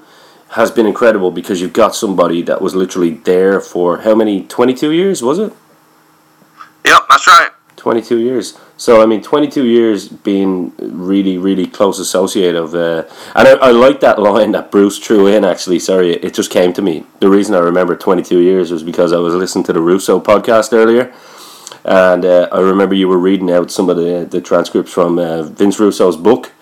[0.56, 4.44] has been incredible because you've got somebody that was literally there for how many?
[4.44, 5.54] Twenty two years was it?
[6.86, 7.50] Yep, that's right.
[7.78, 8.58] 22 years.
[8.78, 13.04] So I mean, 22 years being really, really close associate of, uh,
[13.36, 15.46] and I, I like that line that Bruce threw in.
[15.46, 17.06] Actually, sorry, it just came to me.
[17.20, 20.74] The reason I remember 22 years was because I was listening to the Russo podcast
[20.74, 21.14] earlier,
[21.84, 25.44] and uh, I remember you were reading out some of the the transcripts from uh,
[25.44, 26.54] Vince Russo's book,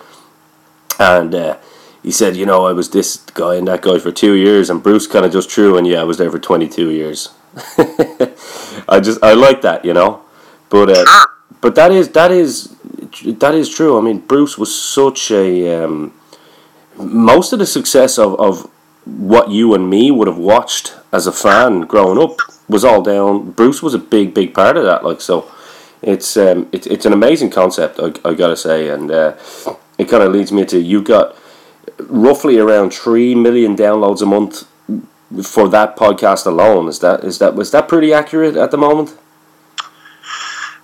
[0.99, 1.33] and.
[2.03, 4.83] He said, you know, I was this guy and that guy for two years, and
[4.83, 7.29] Bruce kind of just threw, and yeah, I was there for 22 years.
[8.89, 10.21] I just, I like that, you know.
[10.69, 11.05] But uh,
[11.61, 12.75] but that is that is
[13.23, 13.97] that is true.
[13.97, 16.13] I mean, Bruce was such a um,
[16.97, 18.69] most of the success of, of
[19.05, 23.51] what you and me would have watched as a fan growing up was all down.
[23.51, 25.05] Bruce was a big big part of that.
[25.05, 25.49] Like so,
[26.01, 27.99] it's um, it's it's an amazing concept.
[27.99, 29.35] I, I gotta say, and uh,
[29.97, 31.37] it kind of leads me to you got
[31.99, 34.67] roughly around three million downloads a month
[35.41, 36.87] for that podcast alone.
[36.87, 39.17] Is that is that was that pretty accurate at the moment?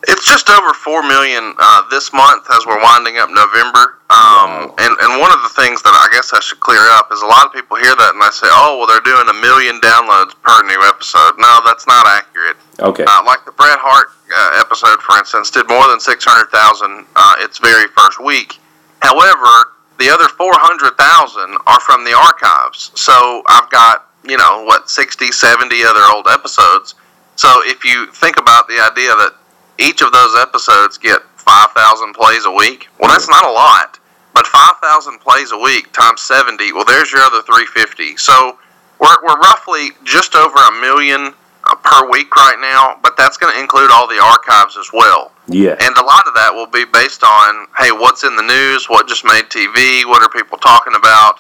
[0.08, 4.00] It's just over four million uh, this month as we're winding up November.
[4.10, 7.22] Um, and and one of the things that I guess I should clear up is
[7.22, 9.78] a lot of people hear that and they say, "Oh, well, they're doing a million
[9.82, 12.58] downloads per new episode." No, that's not accurate.
[12.80, 13.06] Okay.
[13.06, 17.06] Uh, like the Bret Hart uh, episode, for instance, did more than six hundred thousand
[17.16, 18.58] uh, its very first week.
[19.04, 22.92] However, the other four hundred thousand are from the archives.
[22.96, 26.96] So I've got you know what 60, 70 other old episodes.
[27.36, 29.36] So if you think about the idea that
[29.80, 32.90] each of those episodes get 5,000 plays a week.
[33.00, 33.98] Well, that's not a lot,
[34.34, 38.18] but 5,000 plays a week times 70, well, there's your other 350.
[38.18, 38.60] So
[39.00, 41.34] we're, we're roughly just over a million
[41.64, 45.32] uh, per week right now, but that's going to include all the archives as well.
[45.50, 45.76] Yeah.
[45.82, 48.88] And a lot of that will be based on, hey, what's in the news?
[48.90, 50.06] What just made TV?
[50.06, 51.40] What are people talking about?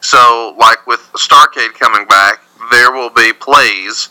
[0.00, 2.40] So, like with Starcade coming back,
[2.70, 4.10] there will be plays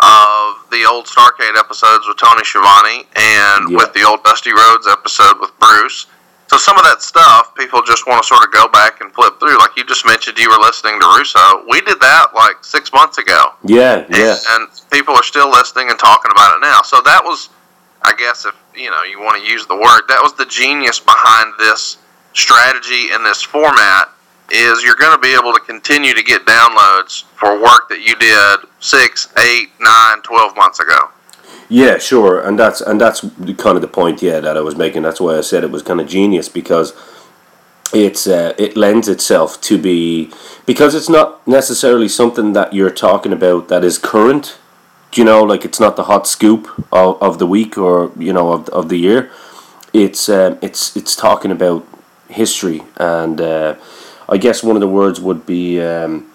[0.00, 3.76] of the old Starcade episodes with Tony Schiavone and Yeah.
[3.78, 6.06] with the old Dusty Rhodes episode with Bruce.
[6.48, 9.40] So some of that stuff, people just want to sort of go back and flip
[9.40, 9.58] through.
[9.58, 11.64] Like you just mentioned, you were listening to Russo.
[11.68, 14.36] We did that like six months ago, Yeah, yeah.
[14.50, 16.82] and people are still listening and talking about it now.
[16.82, 17.48] So that was,
[18.06, 21.00] I guess, if you know you want to use the word, that was the genius
[21.00, 21.98] behind this
[22.32, 24.10] strategy and this format.
[24.48, 28.14] Is you're going to be able to continue to get downloads for work that you
[28.14, 31.10] did six, eight, nine, twelve months ago.
[31.68, 35.02] Yeah, sure, and that's and that's kind of the point, yeah, that I was making.
[35.02, 36.92] That's why I said it was kind of genius because
[37.92, 40.30] it's uh, it lends itself to be
[40.64, 44.58] because it's not necessarily something that you're talking about that is current.
[45.16, 48.52] You know, like it's not the hot scoop of, of the week or you know
[48.52, 49.30] of, of the year.
[49.92, 51.86] It's um, it's it's talking about
[52.28, 53.76] history, and uh,
[54.28, 56.26] I guess one of the words would be um,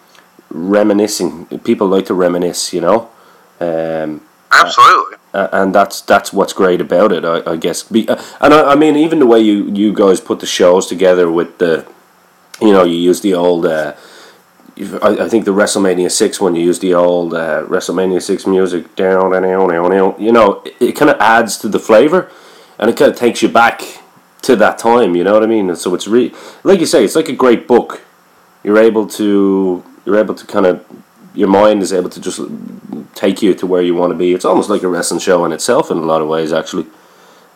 [0.49, 1.45] reminiscing.
[1.59, 3.09] People like to reminisce, you know.
[3.59, 5.17] Um, Absolutely.
[5.33, 7.83] uh, and that's that's what's great about it, I, I guess.
[7.83, 10.87] Be, uh, and I, I mean, even the way you you guys put the shows
[10.87, 11.85] together with the,
[12.59, 13.65] you know, you use the old.
[14.77, 18.95] I, I think the WrestleMania six one you use the old uh, WrestleMania six music
[18.95, 20.15] down and down down down.
[20.19, 22.31] You know, it, it kind of adds to the flavor,
[22.79, 23.81] and it kind of takes you back
[24.43, 25.15] to that time.
[25.15, 25.69] You know what I mean?
[25.69, 28.01] And so it's re like you say, it's like a great book.
[28.63, 30.85] You're able to you're able to kind of
[31.33, 32.41] your mind is able to just
[33.15, 34.33] take you to where you want to be.
[34.33, 36.87] It's almost like a wrestling show in itself in a lot of ways, actually.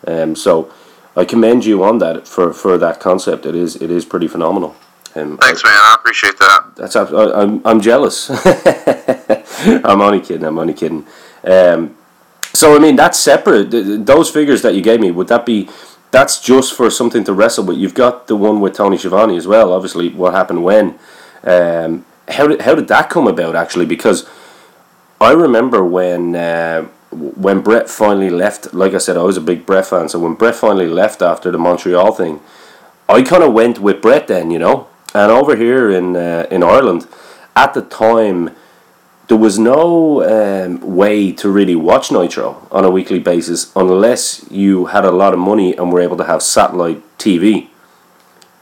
[0.06, 0.72] Um, so
[1.14, 3.46] I commend you on that for, for that concept.
[3.46, 4.76] It is it is pretty phenomenal.
[5.16, 5.72] Um, Thanks, man.
[5.74, 6.76] I appreciate that.
[6.76, 7.04] that's I,
[7.42, 8.30] I'm I'm jealous.
[9.84, 10.44] I'm only kidding.
[10.44, 11.06] I'm only kidding.
[11.44, 11.96] Um,
[12.52, 13.70] so I mean that's separate.
[13.70, 15.68] Th- th- Those figures that you gave me would that be?
[16.10, 17.78] That's just for something to wrestle with.
[17.78, 19.72] You've got the one with Tony Schiavone as well.
[19.72, 20.98] Obviously, what happened when?
[21.44, 23.86] Um, how did how did that come about actually?
[23.86, 24.28] Because
[25.20, 28.74] I remember when uh, when Bret finally left.
[28.74, 30.08] Like I said, I was a big Bret fan.
[30.08, 32.40] So when Bret finally left after the Montreal thing,
[33.08, 34.88] I kind of went with Bret then, you know.
[35.16, 37.08] And over here in uh, in Ireland,
[37.56, 38.50] at the time,
[39.28, 44.86] there was no um, way to really watch Nitro on a weekly basis unless you
[44.86, 47.68] had a lot of money and were able to have satellite TV.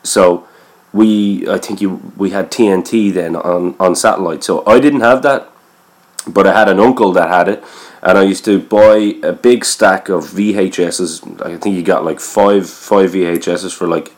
[0.04, 0.46] So
[0.92, 4.44] we, I think you, we had TNT then on on satellite.
[4.44, 5.50] So I didn't have that,
[6.24, 7.64] but I had an uncle that had it,
[8.00, 11.44] and I used to buy a big stack of VHSs.
[11.44, 14.14] I think you got like five five VHSs for like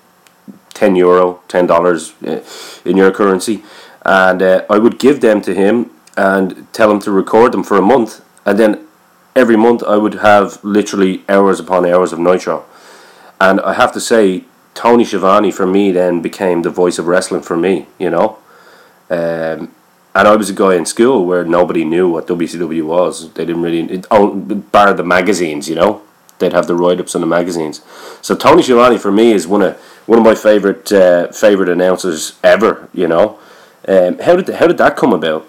[0.81, 2.41] ten euro, ten dollars uh,
[2.85, 3.57] in your currency,
[4.05, 7.77] and uh, I would give them to him and tell him to record them for
[7.77, 8.73] a month, and then
[9.35, 12.65] every month I would have literally hours upon hours of Nitro,
[13.41, 14.45] and I have to say.
[14.77, 18.37] Tony Schiavone for me then became the voice of wrestling for me, you know.
[19.09, 19.73] Um,
[20.17, 23.33] and I was a guy in school where nobody knew what WCW was.
[23.35, 24.35] They didn't really, it, oh,
[24.73, 26.03] bar the magazines, you know.
[26.39, 27.81] They'd have the write ups in the magazines.
[28.23, 32.39] So Tony Schiavone for me is one of one of my favorite uh, favorite announcers
[32.43, 32.89] ever.
[32.93, 33.39] You know,
[33.89, 35.47] um, how did how did that come about?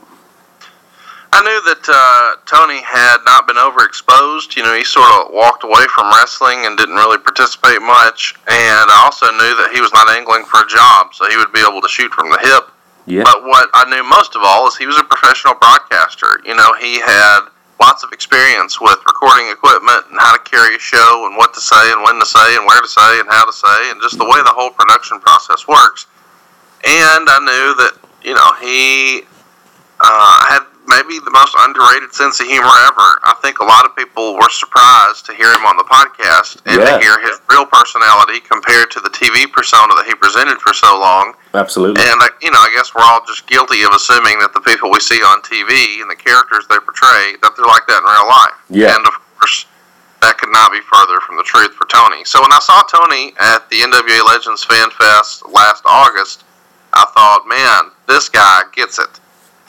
[1.37, 4.55] I knew that uh, Tony had not been overexposed.
[4.55, 8.33] You know, he sort of walked away from wrestling and didn't really participate much.
[8.47, 11.51] And I also knew that he was not angling for a job, so he would
[11.51, 12.71] be able to shoot from the hip.
[13.05, 16.41] Yeah, But what I knew most of all is he was a professional broadcaster.
[16.43, 20.79] You know, he had lots of experience with recording equipment and how to carry a
[20.79, 23.45] show and what to say and when to say and where to say and how
[23.45, 26.07] to say and just the way the whole production process works.
[26.85, 29.21] And I knew that, you know, he
[29.99, 33.19] uh, had maybe the most underrated sense of humor ever.
[33.27, 36.79] I think a lot of people were surprised to hear him on the podcast and
[36.81, 36.97] Yeah.
[36.97, 40.97] to hear his real personality compared to the TV persona that he presented for so
[40.99, 41.33] long.
[41.53, 42.01] absolutely.
[42.03, 44.89] And uh, you know, I guess we're all just guilty of assuming that the people
[44.89, 48.27] we see on TV and the characters they portray that they're like that in real
[48.27, 48.55] life.
[48.69, 48.95] Yeah.
[48.95, 49.65] And of course,
[50.21, 52.23] that could not be further from the truth for Tony.
[52.25, 56.43] So when I saw Tony at the NWA Legends Fan Fest last August,
[56.93, 59.19] I thought, man, this guy gets it.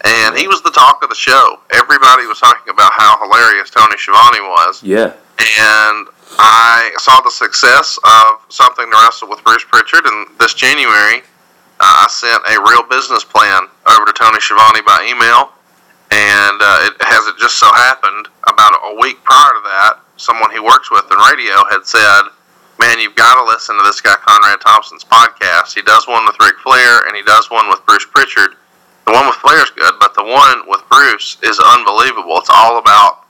[0.04, 1.60] And he was the talk of the show.
[1.74, 4.82] Everybody was talking about how hilarious Tony Schiavone was.
[4.82, 5.12] Yeah.
[5.38, 6.06] And
[6.38, 11.22] I saw the success of something to wrestle with Bruce Pritchard, and this January,
[11.80, 15.50] uh, I sent a real business plan over to Tony Schiavone by email.
[16.10, 20.50] And uh, it has it just so happened about a week prior to that, someone
[20.50, 22.32] he works with in radio had said,
[22.80, 25.74] "Man, you've got to listen to this guy Conrad Thompson's podcast.
[25.74, 28.56] He does one with Ric Flair, and he does one with Bruce Pritchard.
[29.08, 32.36] The one with Flair's good, but the one with Bruce is unbelievable.
[32.36, 33.24] It's all about."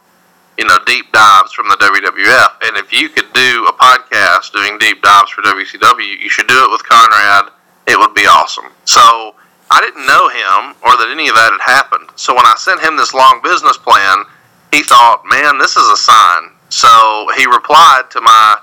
[0.59, 2.67] You know, deep dives from the WWF.
[2.67, 6.64] And if you could do a podcast doing deep dives for WCW, you should do
[6.64, 7.53] it with Conrad.
[7.87, 8.64] It would be awesome.
[8.87, 9.37] So,
[9.71, 12.09] I didn't know him or that any of that had happened.
[12.17, 14.25] So when I sent him this long business plan,
[14.73, 16.51] he thought, man, this is a sign.
[16.71, 18.59] So he replied to my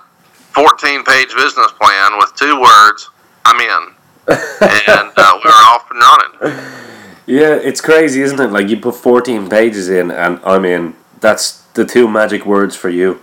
[0.51, 3.10] 14 page business plan with two words
[3.45, 3.95] I'm in.
[4.28, 6.94] and uh, we were off and running.
[7.25, 8.51] Yeah, it's crazy, isn't it?
[8.51, 10.95] Like you put 14 pages in and I mean.
[11.25, 13.19] That's the two magic words for you.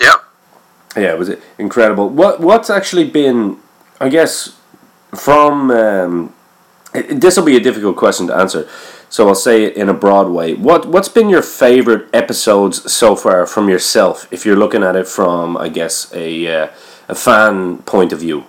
[0.00, 0.14] Yeah.
[0.96, 2.08] Yeah, it was incredible.
[2.08, 3.58] What What's actually been,
[4.00, 4.56] I guess,
[5.14, 5.70] from.
[5.70, 6.34] Um,
[6.92, 8.68] this will be a difficult question to answer,
[9.08, 10.54] so I'll say it in a broad way.
[10.54, 15.08] What What's been your favorite episodes so far from yourself, if you're looking at it
[15.08, 16.68] from, I guess, a uh,
[17.08, 18.44] a fan point of view?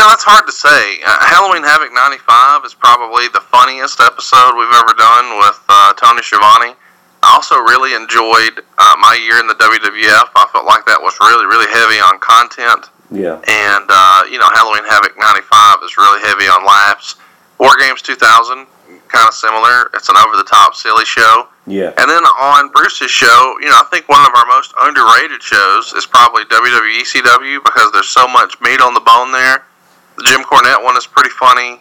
[0.00, 0.96] You know, that's hard to say.
[1.04, 6.24] Uh, Halloween Havoc 95 is probably the funniest episode we've ever done with uh, Tony
[6.24, 6.72] Schiavone.
[7.20, 10.32] I also really enjoyed uh, my year in the WWF.
[10.32, 12.88] I felt like that was really, really heavy on content.
[13.12, 13.44] Yeah.
[13.44, 17.20] And, uh, you know, Halloween Havoc 95 is really heavy on laughs.
[17.60, 18.64] War Games 2000,
[19.12, 19.92] kind of similar.
[19.92, 21.52] It's an over the top, silly show.
[21.68, 21.92] Yeah.
[22.00, 25.92] And then on Bruce's show, you know, I think one of our most underrated shows
[25.92, 29.68] is probably WWE CW because there's so much meat on the bone there.
[30.16, 31.80] The Jim Cornette one is pretty funny.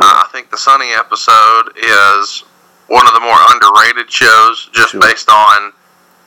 [0.00, 2.44] Uh, I think the Sunny episode is
[2.88, 5.00] one of the more underrated shows just Sure.
[5.00, 5.72] based on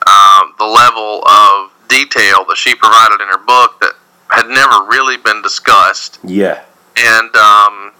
[0.07, 3.93] um, the level of detail that she provided in her book that
[4.29, 6.19] had never really been discussed.
[6.23, 6.63] Yeah.
[6.97, 7.91] And um,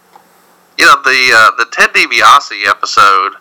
[0.77, 3.33] you know the uh, the Ted DiBiase episode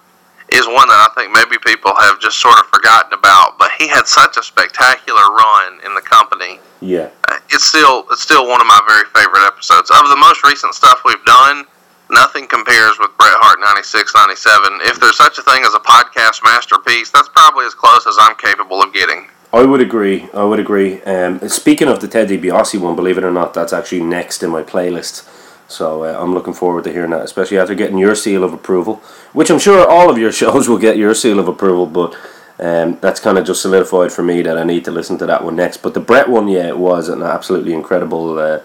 [0.53, 3.57] is one that I think maybe people have just sort of forgotten about.
[3.59, 6.59] But he had such a spectacular run in the company.
[6.81, 7.11] Yeah.
[7.51, 9.91] It's still it's still one of my very favorite episodes.
[9.91, 11.65] Of the most recent stuff we've done,
[12.11, 14.81] nothing compares with Bret Hart 96, 97.
[14.83, 18.37] If there's such a thing as a podcast masterpiece, that's probably as close as I'm
[18.37, 19.29] capable of getting.
[19.53, 20.29] I would agree.
[20.33, 21.03] I would agree.
[21.03, 24.51] Um, speaking of the Ted DiBiase one, believe it or not, that's actually next in
[24.51, 25.29] my playlist.
[25.67, 28.97] So uh, I'm looking forward to hearing that, especially after getting your seal of approval,
[29.33, 31.87] which I'm sure all of your shows will get your seal of approval.
[31.87, 32.17] But
[32.61, 35.43] um, that's kind of just solidified for me that I need to listen to that
[35.45, 35.79] one next.
[35.79, 38.39] But the Bret one, yeah, it was an absolutely incredible.
[38.39, 38.61] Uh,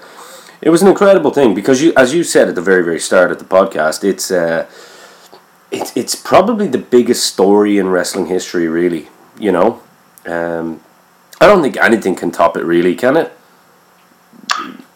[0.61, 3.31] it was an incredible thing because you, as you said at the very very start
[3.31, 4.65] of the podcast, it's uh,
[5.71, 9.07] it's it's probably the biggest story in wrestling history, really.
[9.39, 9.81] You know,
[10.25, 10.81] um,
[11.41, 13.31] I don't think anything can top it, really, can it?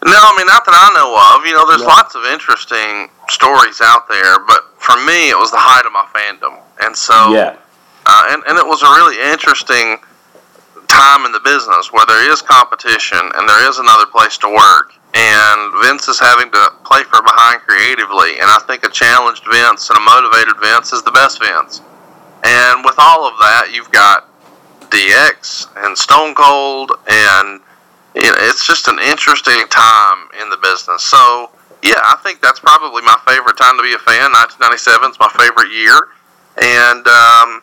[0.02, 1.46] No, I mean not that I know of.
[1.46, 1.88] You know, there's No.
[1.88, 6.04] lots of interesting stories out there, but for me, it was the height of my
[6.14, 7.56] fandom, and so Yeah,
[8.10, 9.98] uh, and and it was a really interesting
[10.88, 14.92] time in the business where there is competition and there is another place to work,
[15.14, 19.88] and Vince is having to play from behind creatively, and I think a challenged Vince
[19.90, 21.80] and a motivated Vince is the best Vince,
[22.42, 24.26] and with all of that, you've got
[24.90, 27.60] DX and Stone Cold and
[28.14, 31.02] you know, it's just an interesting time in the business.
[31.04, 31.50] So,
[31.82, 34.34] yeah, I think that's probably my favorite time to be a fan.
[34.34, 36.10] 1997 is my favorite year.
[36.58, 37.62] And um,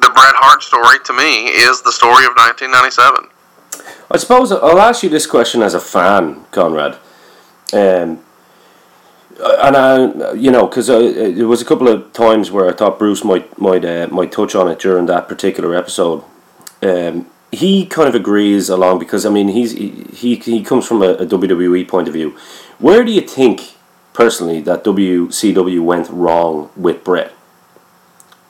[0.00, 3.30] the Bret Hart story, to me, is the story of 1997.
[4.10, 6.98] I suppose I'll ask you this question as a fan, Conrad.
[7.72, 8.20] Um,
[9.38, 13.24] and I, you know, because there was a couple of times where I thought Bruce
[13.24, 16.24] might might uh, might touch on it during that particular episode.
[16.82, 21.10] Um, he kind of agrees along because I mean he's he he comes from a,
[21.14, 22.36] a WWE point of view.
[22.78, 23.74] Where do you think
[24.12, 27.32] personally that WCW went wrong with Bret?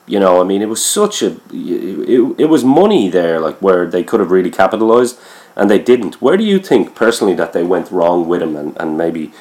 [0.07, 3.85] You know, I mean, it was such a it, it was money there, like where
[3.85, 5.19] they could have really capitalized,
[5.55, 6.21] and they didn't.
[6.21, 9.33] Where do you think personally that they went wrong with him, and, and maybe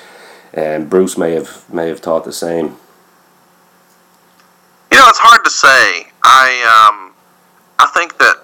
[0.56, 2.76] um, Bruce may have may have thought the same?
[4.90, 6.10] You know, it's hard to say.
[6.24, 7.14] I um,
[7.78, 8.42] I think that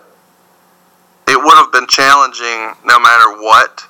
[1.27, 3.83] it would have been challenging no matter what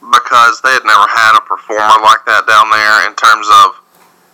[0.00, 3.79] because they had never had a performer like that down there in terms of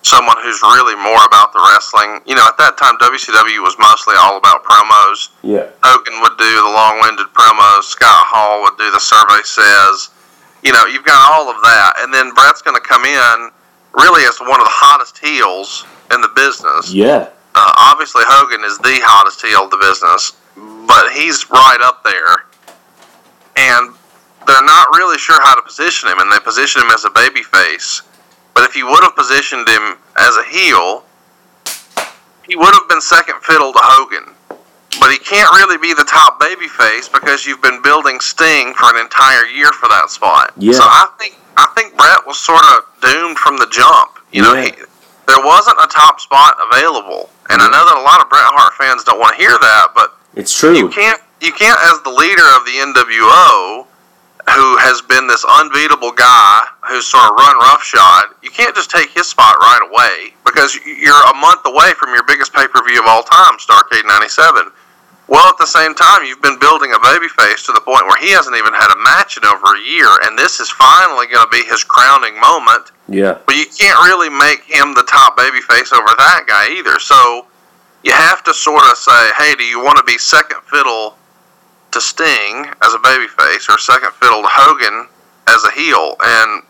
[0.06, 2.22] someone who's really more about the wrestling.
[2.30, 5.34] You know, at that time, WCW was mostly all about promos.
[5.42, 5.66] Yeah.
[5.82, 7.90] Hogan would do the long-winded promos.
[7.90, 10.14] Scott Hall would do the survey says.
[10.62, 13.50] You know, you've got all of that, and then Bret's going to come in
[13.98, 15.84] really as one of the hottest heels
[16.14, 16.94] in the business.
[16.94, 17.28] Yeah.
[17.58, 20.38] Uh, obviously, Hogan is the hottest heel of the business,
[20.86, 22.46] but he's right up there,
[23.58, 23.90] and
[24.46, 28.06] they're not really sure how to position him, and they position him as a babyface
[28.56, 31.04] but if you would have positioned him as a heel,
[32.48, 34.32] he would have been second fiddle to Hogan.
[34.98, 38.96] But he can't really be the top babyface because you've been building Sting for an
[38.96, 40.54] entire year for that spot.
[40.56, 40.72] Yeah.
[40.72, 44.16] So I think I think Bret was sort of doomed from the jump.
[44.32, 44.64] You know, Yeah.
[44.64, 44.70] he,
[45.28, 48.72] there wasn't a top spot available, and I know that a lot of Bret Hart
[48.80, 50.72] fans don't want to hear that, but It's true.
[50.74, 53.84] you can't you can't as the leader of the NWO
[54.46, 59.10] who has been this unbeatable guy who's sort of run roughshod, you can't just take
[59.10, 63.22] his spot right away because you're a month away from your biggest pay-per-view of all
[63.26, 64.70] time, Starcade 97.
[65.26, 68.30] Well, at the same time, you've been building a babyface to the point where he
[68.30, 71.50] hasn't even had a match in over a year, and this is finally going to
[71.50, 72.94] be his crowning moment.
[73.08, 73.38] Yeah.
[73.44, 77.00] But you can't really make him the top babyface over that guy either.
[77.00, 77.46] So
[78.04, 81.18] you have to sort of say, hey, do you want to be second fiddle
[81.96, 85.08] to Sting as a babyface or second fiddle to Hogan
[85.48, 86.16] as a heel?
[86.20, 86.62] And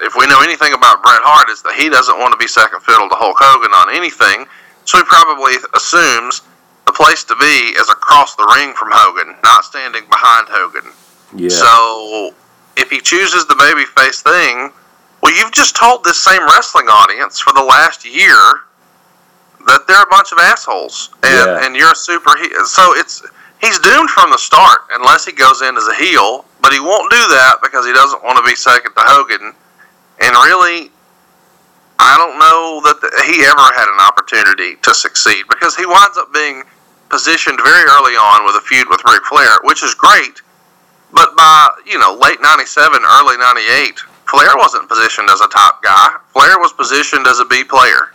[0.00, 2.80] if we know anything about Bret Hart, is that he doesn't want to be second
[2.80, 4.46] fiddle to Hulk Hogan on anything.
[4.88, 6.40] So he probably assumes
[6.86, 10.88] the place to be is across the ring from Hogan, not standing behind Hogan.
[11.36, 11.50] Yeah.
[11.52, 12.32] So
[12.76, 14.72] if he chooses the babyface thing,
[15.22, 18.62] well, you've just told this same wrestling audience for the last year
[19.66, 21.64] that they're a bunch of assholes, and Yeah.
[21.66, 22.36] and you're a super.
[22.38, 23.22] he- So it's
[23.60, 27.10] he's doomed from the start unless he goes in as a heel, but he won't
[27.10, 29.54] do that because he doesn't want to be second to Hogan.
[30.20, 30.90] And really,
[31.98, 36.16] I don't know that the, he ever had an opportunity to succeed because he winds
[36.18, 36.62] up being
[37.08, 40.42] positioned very early on with a feud with Ric Flair, which is great.
[41.12, 46.16] But by you know late '97, early '98, Flair wasn't positioned as a top guy.
[46.32, 48.12] Flair was positioned as a B player.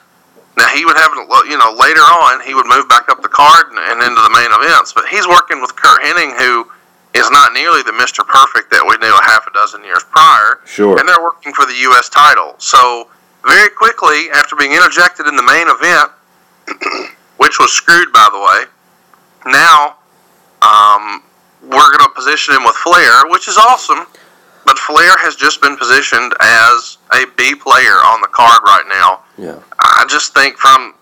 [0.57, 1.11] Now he would have
[1.47, 4.29] you know later on he would move back up the card and, and into the
[4.35, 6.67] main events, but he's working with Curt Hennig, who
[7.13, 10.59] is not nearly the Mister Perfect that we knew a half a dozen years prior
[10.65, 10.99] Sure.
[10.99, 12.09] and they're working for the U.S.
[12.09, 12.55] title.
[12.57, 13.07] So
[13.47, 16.11] very quickly, after being interjected in the main event,
[17.37, 19.95] which was screwed by the way, now
[20.61, 21.23] um,
[21.63, 24.05] we're going to position him with Flair, which is awesome.
[24.63, 29.21] But Flair has just been positioned as a B player on the card right now.
[29.37, 29.59] Yeah.
[30.01, 30.95] I just think from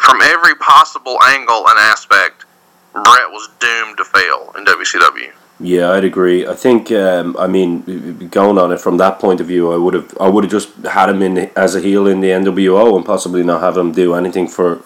[0.00, 2.46] from every possible angle and aspect,
[2.94, 5.32] Bret was doomed to fail in WCW.
[5.60, 6.46] Yeah, I'd agree.
[6.46, 9.94] I think, um, I mean, going on it from that point of view, I would
[9.94, 13.04] have, I would have just had him in as a heel in the NWO and
[13.04, 14.76] possibly not have him do anything for,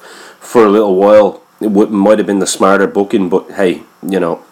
[0.40, 1.42] for a little while.
[1.60, 4.44] It would, might have been the smarter booking, but hey, you know,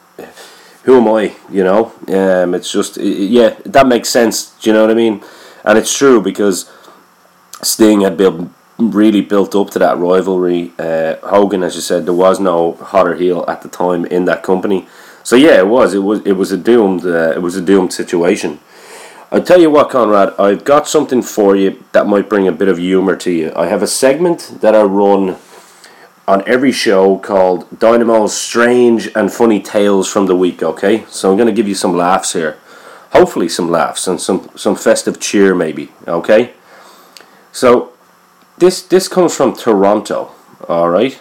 [0.84, 1.36] who am I?
[1.50, 4.50] You know, um, it's just, yeah, that makes sense.
[4.60, 5.22] Do you know what I mean?
[5.64, 6.70] And it's true because
[7.62, 8.48] Sting had built
[8.78, 10.72] really built up to that rivalry.
[10.78, 14.42] Uh, Hogan, as you said, there was no hotter heel at the time in that
[14.42, 14.86] company.
[15.24, 15.94] So yeah, it was.
[15.94, 16.20] It was.
[16.24, 17.04] It was a doomed.
[17.04, 18.60] Uh, it was a doomed situation.
[19.30, 22.68] I tell you what, Conrad, I've got something for you that might bring a bit
[22.68, 23.52] of humor to you.
[23.54, 25.36] I have a segment that I run
[26.26, 30.62] on every show called Dynamo's Strange and Funny Tales from the Week.
[30.62, 32.56] Okay, so I'm going to give you some laughs here.
[33.12, 35.90] Hopefully, some laughs and some some festive cheer, maybe.
[36.06, 36.52] Okay.
[37.52, 37.92] So,
[38.58, 40.32] this this comes from Toronto.
[40.68, 41.18] All right.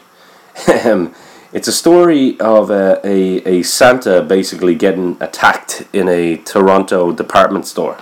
[1.53, 7.65] It's a story of a, a, a Santa basically getting attacked in a Toronto department
[7.65, 7.97] store.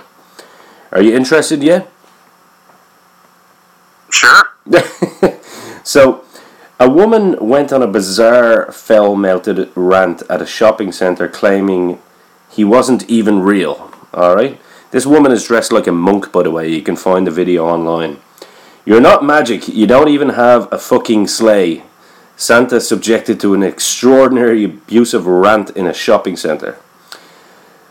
[0.90, 1.88] Are you interested yet?
[4.10, 4.48] Sure.
[5.86, 6.24] So,
[6.80, 12.00] a woman went on a bizarre, fell mounted rant at a shopping centre claiming
[12.50, 13.92] he wasn't even real.
[14.12, 14.60] Alright?
[14.90, 16.68] This woman is dressed like a monk, by the way.
[16.68, 18.18] You can find the video online.
[18.86, 19.66] You're not magic.
[19.66, 21.82] You don't even have a fucking sleigh.
[22.36, 26.78] Santa subjected to an extraordinary abusive rant in a shopping centre.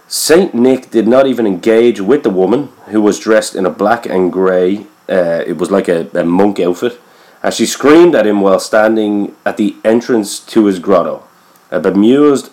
[0.07, 4.05] Saint Nick did not even engage with the woman, who was dressed in a black
[4.05, 4.87] and grey.
[5.09, 6.97] Uh, it was like a, a monk outfit,
[7.43, 11.27] as she screamed at him while standing at the entrance to his grotto.
[11.71, 12.51] A bemused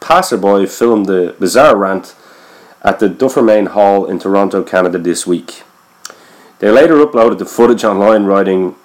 [0.00, 2.14] passerby filmed the bizarre rant
[2.80, 5.64] at the Dufferin Mall in Toronto, Canada this week.
[6.58, 8.76] They later uploaded the footage online, writing,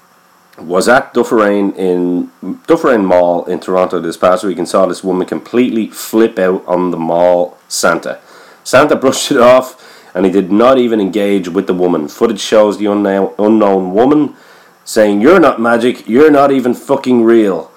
[0.57, 2.31] was at Dufferin in
[2.67, 6.91] Dufferin Mall in Toronto this past week and saw this woman completely flip out on
[6.91, 8.19] the mall Santa.
[8.63, 12.07] Santa brushed it off and he did not even engage with the woman.
[12.07, 14.35] Footage shows the unknown, woman
[14.83, 17.71] saying, You're not magic, you're not even fucking real.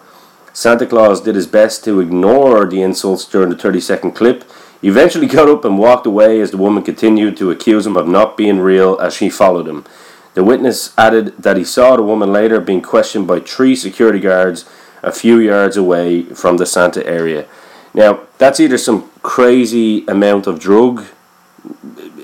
[0.53, 4.45] Santa Claus did his best to ignore the insults during the 30 second clip.
[4.83, 8.09] He eventually got up and walked away as the woman continued to accuse him of
[8.09, 9.87] not being real as she followed him.
[10.35, 14.69] The witness added that he saw the woman later being questioned by three security guards
[15.03, 17.47] a few yards away from the Santa area.
[17.95, 21.05] Now, that's either some crazy amount of drug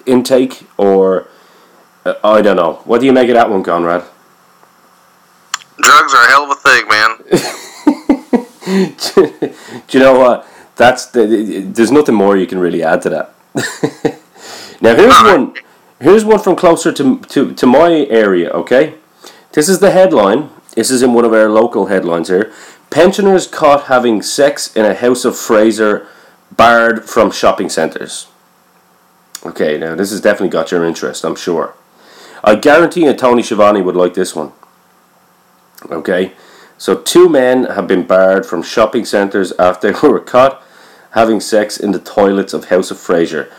[0.04, 1.28] intake or
[2.04, 2.80] uh, I don't know.
[2.84, 4.02] What do you make of that one, Conrad?
[5.80, 7.18] Drugs are a hell of a thing, man.
[9.88, 10.46] do you know what?
[10.78, 11.26] That's the,
[11.66, 13.34] there's nothing more you can really add to that.
[14.80, 15.54] now here's one.
[16.00, 18.48] Here's one from closer to, to, to my area.
[18.50, 18.94] Okay,
[19.52, 20.50] this is the headline.
[20.76, 22.52] This is in one of our local headlines here.
[22.90, 26.06] Pensioners caught having sex in a house of Fraser
[26.56, 28.28] barred from shopping centres.
[29.44, 31.74] Okay, now this has definitely got your interest, I'm sure.
[32.44, 34.52] I guarantee you Tony Schiavone would like this one.
[35.90, 36.34] Okay,
[36.76, 40.62] so two men have been barred from shopping centres after they were caught
[41.12, 43.50] having sex in the toilets of House of Fraser.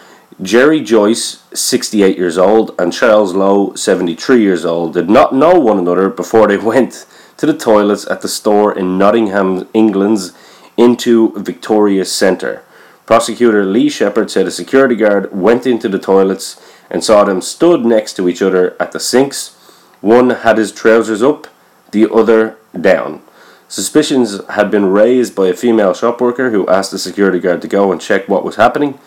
[0.41, 5.77] Jerry Joyce, 68 years old, and Charles Lowe, 73 years old, did not know one
[5.77, 7.05] another before they went
[7.37, 10.33] to the toilets at the store in Nottingham, England's
[10.77, 12.63] intu Victoria Centre.
[13.05, 17.85] Prosecutor Lee Shepherd said a security guard went into the toilets and saw them stood
[17.85, 19.55] next to each other at the sinks.
[19.99, 21.47] One had his trousers up,
[21.91, 23.21] the other down.
[23.69, 27.67] Suspicions had been raised by a female shop worker who asked the security guard to
[27.67, 28.97] go and check what was happening.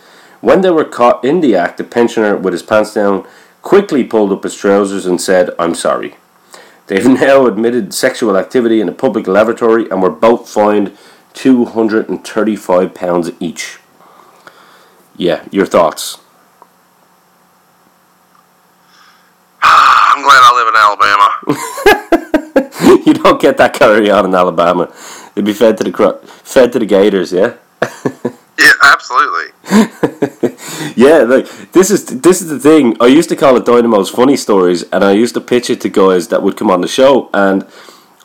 [0.41, 3.27] When they were caught in the act, the pensioner, with his pants down,
[3.61, 6.15] quickly pulled up his trousers and said, I'm sorry.
[6.87, 10.97] They've now admitted sexual activity in a public lavatory and were both fined
[11.35, 13.81] £235 each.
[15.17, 16.19] Yeah, your thoughts?
[19.61, 22.39] I'm glad I live in Alabama.
[23.07, 24.93] you don't get that carry on in Alabama.
[25.35, 27.55] It'd be fed to the cro- fed to the gators, yeah.
[28.59, 29.53] yeah, absolutely.
[30.97, 32.97] yeah, like this is this is the thing.
[33.01, 35.89] I used to call it Dynamo's funny stories, and I used to pitch it to
[35.89, 37.67] guys that would come on the show, and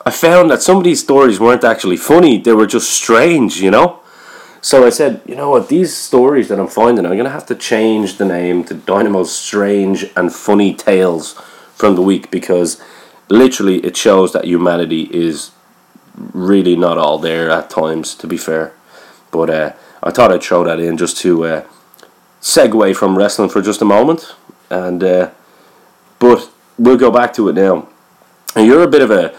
[0.04, 3.70] I found that some of these stories weren't actually funny; they were just strange, you
[3.70, 4.00] know.
[4.60, 7.54] So I said, you know what, these stories that I'm finding, I'm gonna have to
[7.54, 11.34] change the name to Dynamo's strange and funny tales
[11.74, 12.82] from the week because
[13.28, 15.52] literally it shows that humanity is
[16.16, 18.14] really not all there at times.
[18.16, 18.72] To be fair,
[19.30, 19.72] but uh,
[20.02, 21.44] I thought I'd throw that in just to.
[21.44, 21.64] Uh,
[22.40, 24.34] segue from wrestling for just a moment,
[24.70, 25.30] and uh,
[26.18, 27.88] but we'll go back to it now.
[28.54, 29.36] And you're a bit of a,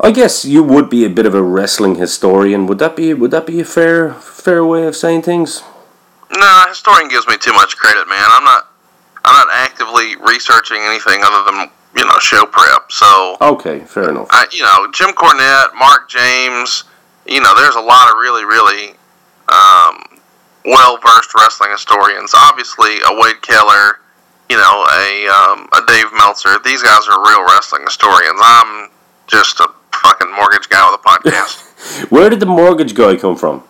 [0.00, 2.66] I guess you would be a bit of a wrestling historian.
[2.66, 5.62] Would that be would that be a fair fair way of saying things?
[6.36, 8.24] No, historian gives me too much credit, man.
[8.26, 8.70] I'm not
[9.24, 12.90] I'm not actively researching anything other than you know show prep.
[12.90, 14.28] So okay, fair enough.
[14.30, 16.84] I, you know Jim Cornette, Mark James.
[17.26, 18.90] You know, there's a lot of really really
[19.48, 20.20] um,
[20.64, 22.34] well versed wrestling historians.
[22.36, 24.00] Obviously, a Wade Keller,
[24.50, 26.58] you know, a um, a Dave Meltzer.
[26.64, 28.38] These guys are real wrestling historians.
[28.42, 28.90] I'm
[29.26, 32.10] just a fucking mortgage guy with a podcast.
[32.10, 33.62] Where did the mortgage guy come from?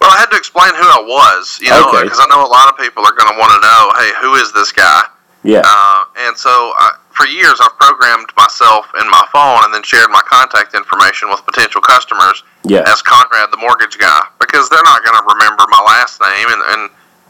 [0.00, 2.22] Well, I had to explain who I was, you know, because okay.
[2.22, 4.52] I know a lot of people are going to want to know, hey, who is
[4.52, 5.02] this guy?
[5.44, 5.62] Yeah.
[5.64, 10.10] Uh, and so I, for years, I've programmed myself in my phone and then shared
[10.10, 12.86] my contact information with potential customers yeah.
[12.86, 16.62] as Conrad the mortgage guy because they're not going to remember my last name and,
[16.74, 16.82] and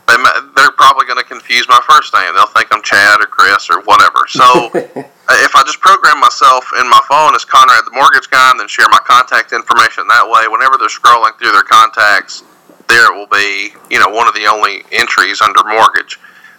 [0.08, 0.16] they,
[0.56, 2.32] they're probably going to confuse my first name.
[2.32, 4.24] They'll think I'm Chad or Chris or whatever.
[4.28, 4.44] So
[5.44, 8.68] if I just program myself in my phone as Conrad the mortgage guy and then
[8.68, 12.42] share my contact information that way, whenever they're scrolling through their contacts,
[12.88, 16.18] there it will be, you know, one of the only entries under mortgage.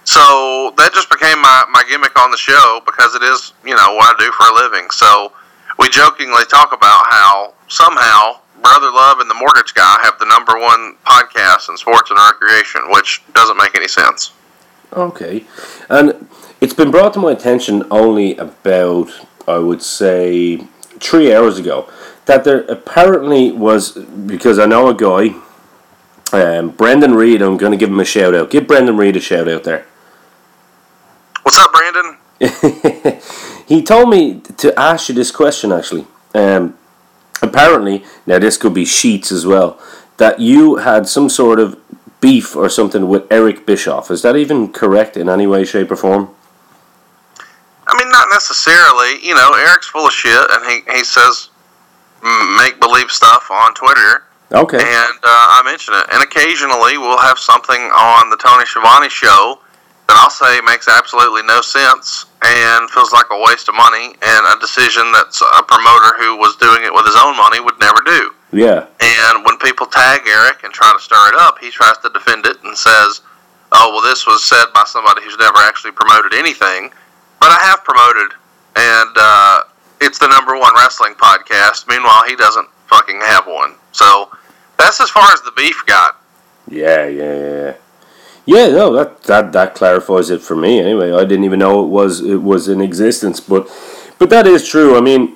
[0.09, 3.93] So that just became my, my gimmick on the show because it is, you know,
[3.93, 4.89] what I do for a living.
[4.89, 5.31] So
[5.77, 10.57] we jokingly talk about how somehow Brother Love and the Mortgage Guy have the number
[10.57, 14.31] one podcast in sports and recreation, which doesn't make any sense.
[14.93, 15.45] Okay.
[15.91, 16.27] And
[16.59, 19.11] it's been brought to my attention only about,
[19.47, 20.57] I would say,
[20.99, 21.87] three hours ago
[22.25, 25.35] that there apparently was, because I know a guy,
[26.33, 28.49] um, Brendan Reed, I'm going to give him a shout out.
[28.49, 29.85] Give Brendan Reed a shout out there.
[31.59, 32.17] Up, Brandon?
[33.67, 36.07] he told me to ask you this question actually.
[36.33, 36.77] Um,
[37.41, 39.79] apparently, now this could be Sheets as well,
[40.17, 41.77] that you had some sort of
[42.21, 44.09] beef or something with Eric Bischoff.
[44.11, 46.29] Is that even correct in any way, shape, or form?
[47.87, 49.25] I mean, not necessarily.
[49.25, 51.49] You know, Eric's full of shit, and he, he says
[52.57, 54.23] make believe stuff on Twitter.
[54.51, 54.77] Okay.
[54.77, 56.05] And uh, I mention it.
[56.11, 59.59] And occasionally we'll have something on the Tony Schiavone show
[60.09, 64.41] that I'll say makes absolutely no sense and feels like a waste of money and
[64.49, 68.01] a decision that a promoter who was doing it with his own money would never
[68.01, 68.33] do.
[68.49, 68.89] Yeah.
[68.97, 72.49] And when people tag Eric and try to stir it up, he tries to defend
[72.49, 73.21] it and says,
[73.71, 76.89] "Oh, well, this was said by somebody who's never actually promoted anything."
[77.37, 78.33] But I have promoted,
[78.81, 79.57] and uh,
[80.01, 81.85] it's the number one wrestling podcast.
[81.85, 83.75] Meanwhile, he doesn't fucking have one.
[83.91, 84.33] So
[84.81, 86.17] that's as far as the beef got.
[86.67, 87.73] Yeah, yeah, yeah.
[88.45, 90.79] Yeah, no, that, that that clarifies it for me.
[90.79, 93.69] Anyway, I didn't even know it was it was in existence, but
[94.17, 94.97] but that is true.
[94.97, 95.35] I mean,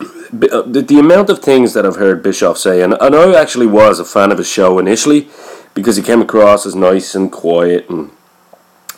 [0.00, 3.66] uh, the, the amount of things that I've heard Bischoff say, and, and I actually
[3.66, 5.28] was a fan of his show initially
[5.74, 8.10] because he came across as nice and quiet and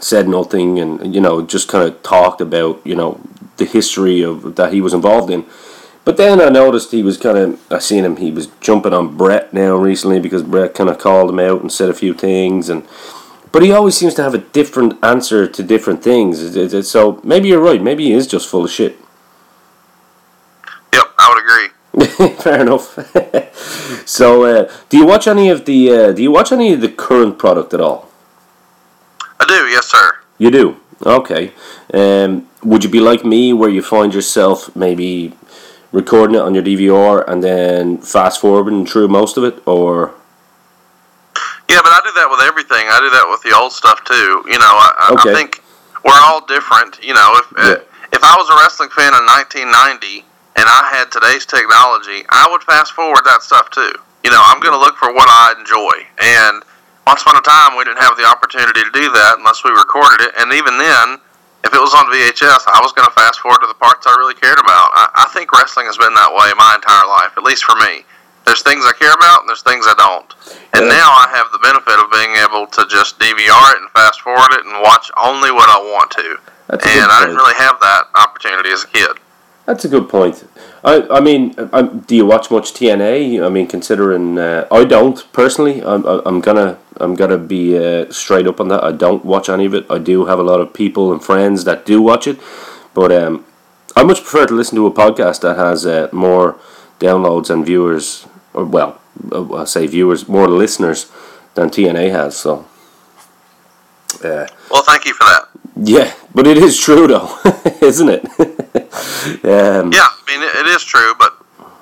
[0.01, 3.21] said nothing, and you know just kind of talked about you know
[3.59, 5.45] the history of that he was involved in.
[6.05, 9.17] But then I noticed he was kind of I seen him he was jumping on
[9.17, 12.69] Bret now recently because Bret kind of called him out and said a few things
[12.69, 12.87] and
[13.53, 16.89] but he always seems to have a different answer to different things.
[16.89, 17.83] So maybe you're right.
[17.83, 18.97] Maybe he is just full of shit.
[20.93, 22.37] Yep, I would agree.
[22.43, 22.99] Fair enough.
[24.09, 26.89] so, uh, do you watch any of the uh, Do you watch any of the
[26.89, 28.09] current product at all?
[29.41, 29.67] I do.
[29.67, 30.21] Yes, sir.
[30.39, 30.77] You do.
[31.05, 31.53] Okay.
[31.93, 35.33] Um, would you be like me, where you find yourself maybe
[35.93, 40.15] recording it on your DVR and then fast forwarding through most of it, or
[41.71, 42.83] yeah, but I do that with everything.
[42.91, 44.43] I do that with the old stuff too.
[44.51, 45.31] You know, I, okay.
[45.31, 45.63] I think
[46.03, 46.99] we're all different.
[46.99, 47.79] You know, if yeah.
[48.11, 49.23] if I was a wrestling fan in
[49.63, 50.27] 1990
[50.59, 53.95] and I had today's technology, I would fast forward that stuff too.
[54.27, 55.95] You know, I'm going to look for what I enjoy.
[56.19, 56.61] And
[57.07, 60.27] once upon a time, we didn't have the opportunity to do that unless we recorded
[60.27, 60.37] it.
[60.43, 61.23] And even then,
[61.65, 64.13] if it was on VHS, I was going to fast forward to the parts I
[64.19, 64.93] really cared about.
[64.93, 68.05] I, I think wrestling has been that way my entire life, at least for me.
[68.47, 70.27] There's things I care about, and there's things I don't.
[70.73, 70.97] And yeah.
[70.97, 74.51] now I have the benefit of being able to just DVR it and fast forward
[74.53, 76.39] it and watch only what I want to.
[76.69, 79.19] That's and I didn't really have that opportunity as a kid.
[79.67, 80.45] That's a good point.
[80.83, 83.45] I, I mean, I, do you watch much TNA?
[83.45, 88.47] I mean, considering uh, I don't personally, I'm, I'm gonna I'm gonna be uh, straight
[88.47, 88.83] up on that.
[88.83, 89.87] I don't watch any of it.
[89.91, 92.41] I do have a lot of people and friends that do watch it,
[92.95, 93.45] but um,
[93.95, 96.59] I much prefer to listen to a podcast that has uh, more
[96.99, 99.01] downloads and viewers, or well,
[99.33, 101.11] uh, I say viewers, more listeners
[101.55, 102.37] than TNA has.
[102.37, 102.67] So,
[104.25, 105.49] uh, well, thank you for that.
[105.83, 107.39] Yeah, but it is true though,
[107.81, 108.25] isn't it?
[109.45, 111.37] um, yeah, I mean it is true, but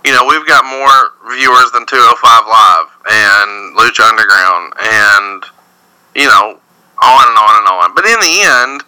[0.05, 5.45] you know we've got more viewers than 205 Live and Lucha Underground, and
[6.15, 6.61] you know
[7.03, 7.95] on and on and on.
[7.95, 8.83] But in the end,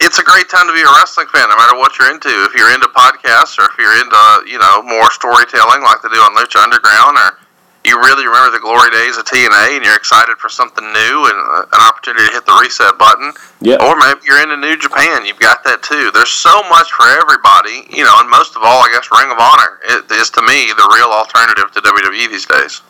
[0.00, 2.30] it's a great time to be a wrestling fan, no matter what you're into.
[2.48, 6.20] If you're into podcasts or if you're into you know more storytelling like they do
[6.20, 7.38] on Lucha Underground or
[7.84, 11.36] you really remember the glory days of TNA and you're excited for something new and
[11.36, 13.32] uh, an opportunity to hit the reset button.
[13.60, 13.76] Yeah.
[13.76, 15.28] Or maybe you're into New Japan.
[15.28, 16.10] You've got that too.
[16.16, 19.36] There's so much for everybody, you know, and most of all, I guess Ring of
[19.36, 19.84] Honor
[20.16, 22.80] is to me the real alternative to WWE these days.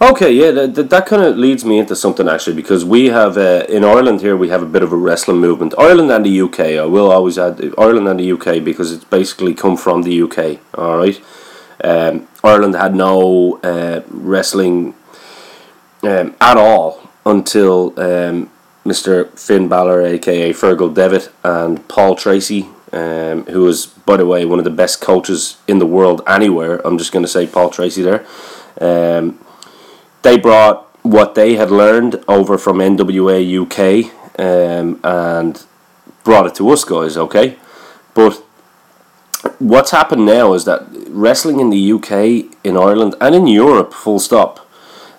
[0.00, 3.64] Okay, yeah, that, that, kind of leads me into something actually because we have uh,
[3.68, 5.74] in Ireland here we have a bit of a wrestling movement.
[5.78, 9.54] Ireland and the UK, I will always add Ireland and the UK because it's basically
[9.54, 10.58] come from the UK.
[10.74, 11.20] All right,
[11.82, 14.94] um, Ireland had no uh, wrestling
[16.02, 18.50] um, at all until um,
[18.84, 19.30] Mr.
[19.38, 24.58] Finn Balor, aka Fergal Devitt, and Paul Tracy, um, who was, by the way, one
[24.58, 26.86] of the best coaches in the world anywhere.
[26.86, 28.26] I'm just going to say Paul Tracy there.
[28.80, 29.38] Um,
[30.24, 34.10] they brought what they had learned over from NWA UK
[34.40, 35.64] um, and
[36.24, 37.56] brought it to us guys, okay?
[38.14, 38.42] But
[39.58, 44.18] what's happened now is that wrestling in the UK, in Ireland, and in Europe, full
[44.18, 44.66] stop,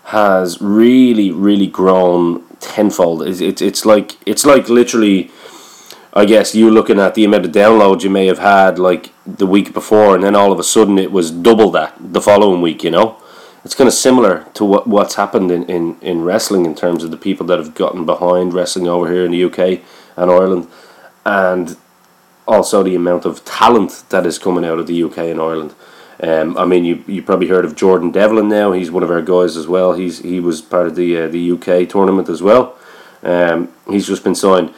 [0.06, 3.22] has really, really grown tenfold.
[3.24, 5.32] It's, it's, it's like it's like literally,
[6.14, 9.47] I guess you looking at the amount of downloads you may have had like the
[9.47, 12.84] week before, and then all of a sudden it was double that the following week.
[12.84, 13.18] You know,
[13.66, 17.09] it's kind of similar to what what's happened in, in, in wrestling in terms of
[17.09, 19.82] the people that have gotten behind wrestling over here in the UK
[20.16, 20.68] and Ireland,
[21.26, 21.76] and
[22.47, 25.74] also the amount of talent that is coming out of the UK and Ireland.
[26.22, 28.72] Um, I mean, you you probably heard of Jordan Devlin now.
[28.72, 29.93] He's one of our guys as well.
[29.93, 32.78] He's he was part of the uh, the UK tournament as well.
[33.24, 34.74] Um, he's just been signed.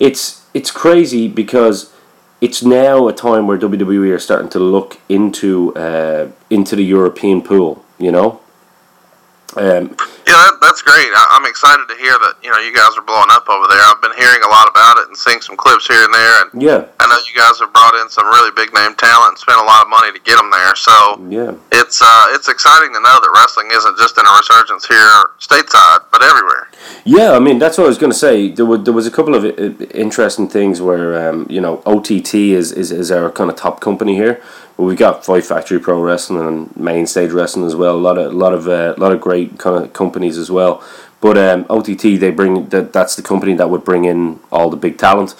[0.00, 1.92] It's it's crazy because
[2.40, 7.42] it's now a time where WWE are starting to look into uh, into the European
[7.42, 7.84] pool.
[8.02, 8.40] You know,
[9.56, 9.92] um,
[10.24, 11.12] yeah, that, that's great.
[11.12, 13.84] I, am excited to hear that you know you guys are blowing up over there.
[13.84, 16.48] I've been hearing a lot about it and seeing some clips here and there, and
[16.56, 19.60] yeah, I know you guys have brought in some really big name talent and spent
[19.60, 20.74] a lot of money to get them there.
[20.74, 21.52] So Yeah.
[21.70, 26.08] it's uh, it's exciting to know that wrestling isn't just in a resurgence here stateside,
[26.08, 26.72] but everywhere.
[27.04, 28.48] Yeah, I mean that's what I was going to say.
[28.48, 32.56] There was there was a couple of uh, interesting things where um, you know OTT
[32.56, 34.40] is, is, is our kind of top company here,
[34.82, 37.94] but we got Fight Factory Pro Wrestling and Main Stage Wrestling as well.
[37.94, 40.82] A lot of lot of uh, lot of great kind of companies as well.
[41.20, 44.76] But um, OTT they bring that that's the company that would bring in all the
[44.76, 45.36] big talent.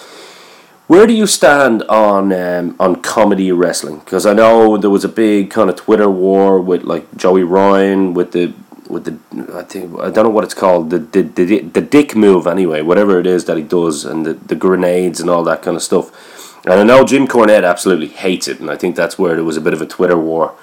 [0.87, 3.99] Where do you stand on um, on comedy wrestling?
[3.99, 8.13] Because I know there was a big kind of Twitter war with like Joey Ryan
[8.13, 8.53] with the
[8.87, 12.15] with the I think I don't know what it's called the the, the, the dick
[12.15, 15.61] move anyway whatever it is that he does and the, the grenades and all that
[15.61, 16.42] kind of stuff.
[16.65, 19.57] And I know Jim Cornette absolutely hates it, and I think that's where there was
[19.57, 20.55] a bit of a Twitter war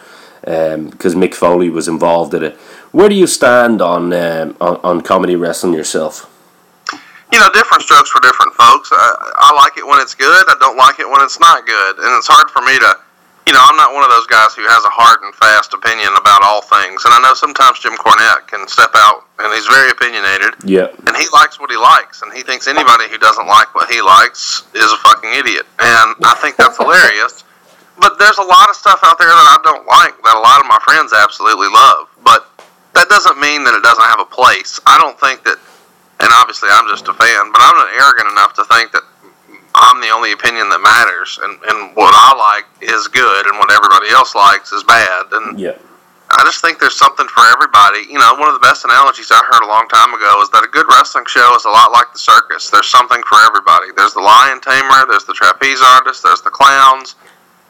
[0.47, 2.57] um, because Mick Foley was involved in it.
[2.93, 6.27] Where do you stand on um, on, on comedy wrestling yourself?
[7.33, 8.91] you know, different strokes for different folks.
[8.93, 10.45] I, I like it when it's good.
[10.49, 12.91] I don't like it when it's not good, and it's hard for me to,
[13.51, 16.15] you know, I'm not one of those guys who has a hard and fast opinion
[16.15, 17.03] about all things.
[17.03, 21.19] And I know sometimes Jim Cornette can step out, and he's very opinionated, Yeah, and
[21.19, 24.63] he likes what he likes, and he thinks anybody who doesn't like what he likes
[24.71, 27.43] is a fucking idiot, and I think that's hilarious.
[27.99, 30.63] But there's a lot of stuff out there that I don't like that a lot
[30.63, 32.07] of my friends absolutely love.
[32.23, 32.47] But
[32.95, 34.79] that doesn't mean that it doesn't have a place.
[34.87, 35.59] I don't think that
[36.21, 39.03] and obviously I'm just a fan, but I'm not arrogant enough to think that
[39.81, 43.73] I'm the only opinion that matters, and, and what I like is good, and what
[43.73, 45.81] everybody else likes is bad, and yeah,
[46.31, 48.07] I just think there's something for everybody.
[48.07, 50.63] You know, one of the best analogies I heard a long time ago is that
[50.63, 52.71] a good wrestling show is a lot like the circus.
[52.71, 53.91] There's something for everybody.
[53.97, 57.17] There's the lion tamer, there's the trapeze artist, there's the clowns.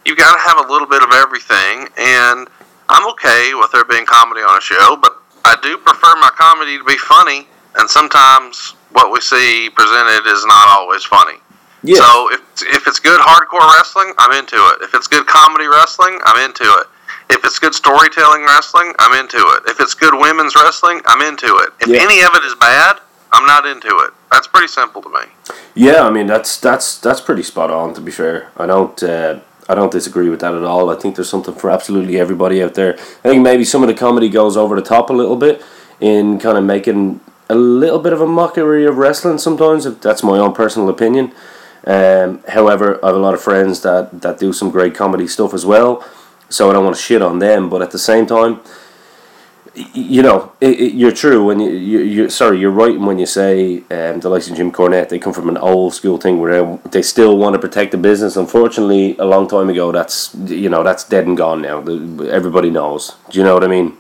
[0.05, 2.51] You've got to have a little bit of everything, and
[2.93, 6.77] I'm okay with there being comedy on a show, but I do prefer my comedy
[6.77, 7.49] to be funny,
[7.79, 11.40] and sometimes what we see presented is not always funny.
[11.83, 11.97] Yeah.
[11.99, 14.83] So if if it's good hardcore wrestling, I'm into it.
[14.83, 16.87] If it's good comedy wrestling, I'm into it.
[17.31, 19.63] If it's good storytelling wrestling, I'm into it.
[19.71, 21.71] If it's good women's wrestling, I'm into it.
[21.81, 22.01] If Yeah.
[22.01, 22.99] any of it is bad,
[23.33, 24.11] I'm not into it.
[24.33, 25.21] That's pretty simple to me.
[25.75, 27.95] Yeah, I mean that's that's that's pretty spot on.
[27.95, 29.37] To be fair, I don't uh,
[29.69, 30.91] I don't disagree with that at all.
[30.91, 32.95] I think there's something for absolutely everybody out there.
[33.25, 35.63] I think maybe some of the comedy goes over the top a little bit
[36.01, 39.87] in kind of making a little bit of a mockery of wrestling sometimes.
[39.87, 41.33] If that's my own personal opinion.
[41.87, 45.55] Um, however, I have a lot of friends that that do some great comedy stuff
[45.55, 46.05] as well.
[46.49, 48.61] So I don't want to shit on them, but at the same time,
[49.95, 53.27] you know, it, it, you're true when you, you you sorry, you're right when you
[53.27, 55.09] say um, the likes of Jim Cornette.
[55.09, 58.37] They come from an old school thing where they, still want to protect the business.
[58.37, 61.79] Unfortunately, a long time ago, that's you know that's dead and gone now.
[62.27, 63.17] Everybody knows.
[63.31, 63.97] Do you know what I mean?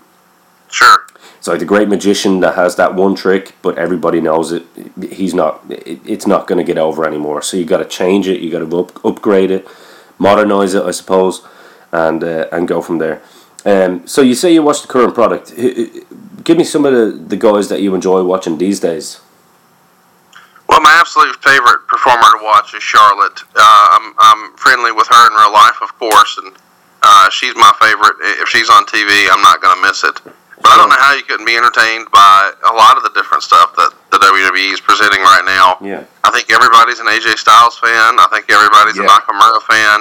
[0.70, 1.06] Sure.
[1.40, 4.62] It's like the great magician that has that one trick, but everybody knows it.
[5.10, 5.64] He's not.
[5.70, 7.40] It's not going to get over anymore.
[7.40, 8.40] So you got to change it.
[8.42, 9.66] You got to up, upgrade it,
[10.18, 11.40] modernize it, I suppose,
[11.92, 13.22] and uh, and go from there.
[13.64, 15.56] Um, so you say you watch the current product.
[16.44, 19.22] Give me some of the, the guys that you enjoy watching these days.
[20.68, 23.40] Well, my absolute favorite performer to watch is Charlotte.
[23.56, 26.54] Uh, I'm, I'm friendly with her in real life, of course, and
[27.02, 28.16] uh, she's my favorite.
[28.42, 30.20] If she's on TV, I'm not going to miss it.
[30.60, 33.42] But I don't know how you couldn't be entertained by a lot of the different
[33.42, 35.80] stuff that the WWE is presenting right now.
[35.80, 36.04] Yeah.
[36.24, 38.20] I think everybody's an AJ Styles fan.
[38.20, 39.08] I think everybody's Yeah.
[39.08, 39.98] a Nakamura fan.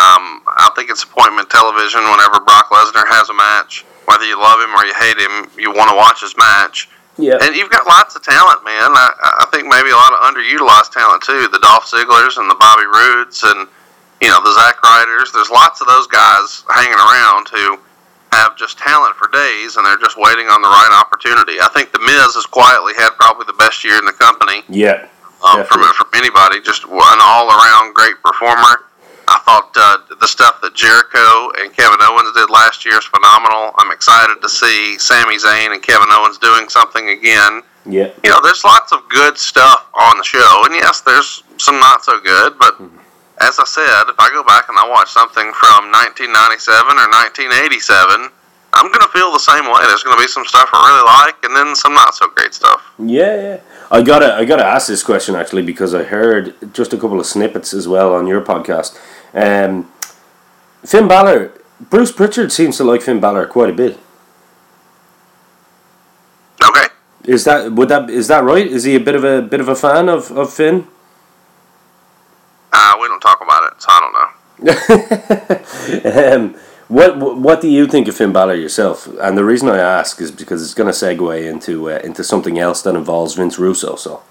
[0.00, 3.84] Um, I think it's appointment television whenever Brock Lesnar has a match.
[4.10, 6.88] Whether you love him or you hate him, you want to watch his match.
[7.20, 7.36] Yeah.
[7.40, 8.90] And you've got lots of talent, man.
[8.96, 11.46] I, I think maybe a lot of underutilized talent too.
[11.52, 13.68] The Dolph Zigglers and the Bobby Roods and
[14.24, 15.30] you know the Zack Ryders.
[15.30, 17.78] There's lots of those guys hanging around who
[18.32, 21.60] have just talent for days, and they're just waiting on the right opportunity.
[21.60, 25.08] I think the Miz has quietly had probably the best year in the company yeah.
[25.44, 26.60] um, from from anybody.
[26.60, 28.88] Just an all around great performer.
[29.28, 33.72] I thought uh, the stuff that Jericho and Kevin Owens did last year is phenomenal.
[33.78, 37.62] I'm excited to see Sami Zayn and Kevin Owens doing something again.
[37.86, 38.10] Yeah.
[38.22, 42.04] You know, there's lots of good stuff on the show, and yes, there's some not
[42.04, 42.58] so good.
[42.58, 42.80] But
[43.48, 48.30] as I said, if I go back and I watch something from 1997 or 1987,
[48.74, 49.82] I'm gonna feel the same way.
[49.86, 52.92] There's gonna be some stuff I really like, and then some not so great stuff.
[52.98, 53.60] Yeah, yeah.
[53.90, 57.26] I gotta, I gotta ask this question actually because I heard just a couple of
[57.26, 58.98] snippets as well on your podcast.
[59.34, 59.90] Um,
[60.84, 61.52] Finn Balor,
[61.90, 63.98] Bruce Pritchard seems to like Finn Balor quite a bit.
[66.64, 66.86] Okay.
[67.24, 68.66] Is that would that is that right?
[68.66, 70.86] Is he a bit of a bit of a fan of of Finn?
[72.72, 74.28] Uh, we don't talk about it, so I don't know.
[76.36, 76.54] um,
[76.88, 79.08] what what do you think of Finn Balor yourself?
[79.20, 82.58] And the reason I ask is because it's going to segue into uh, into something
[82.58, 83.96] else that involves Vince Russo.
[83.96, 84.22] So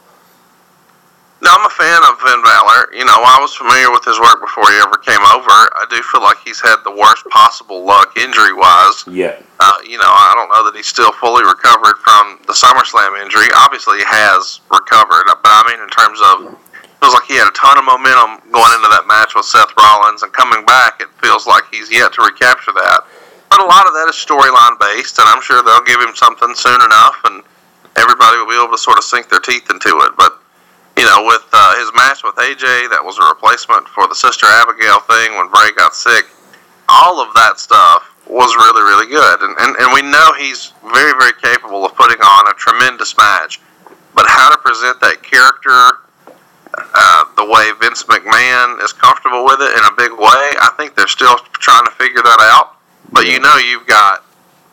[1.42, 4.42] No, I'm a fan of Finn Balor, you know, I was familiar with his work
[4.42, 5.50] before he ever came over.
[5.50, 9.06] I do feel like he's had the worst possible luck injury wise.
[9.08, 9.40] Yeah.
[9.60, 13.48] Uh, you know, I don't know that he's still fully recovered from the SummerSlam injury.
[13.56, 16.38] Obviously, he has recovered, but I mean, in terms of,
[17.02, 20.22] feels like he had a ton of momentum going into that match with Seth Rollins,
[20.22, 23.02] and coming back, it feels like he's yet to recapture that.
[23.50, 26.54] But a lot of that is storyline based, and I'm sure they'll give him something
[26.54, 27.42] soon enough, and
[27.98, 30.14] everybody will be able to sort of sink their teeth into it.
[30.16, 30.40] But
[30.96, 34.46] you know, with uh, his match with AJ, that was a replacement for the Sister
[34.46, 36.30] Abigail thing when Bray got sick.
[36.88, 39.42] All of that stuff was really, really good.
[39.42, 43.60] And, and, and we know he's very, very capable of putting on a tremendous match.
[44.14, 46.04] But how to present that character
[46.78, 50.96] uh, the way Vince McMahon is comfortable with it in a big way, I think
[50.96, 52.78] they're still trying to figure that out.
[53.12, 54.24] But you know, you've got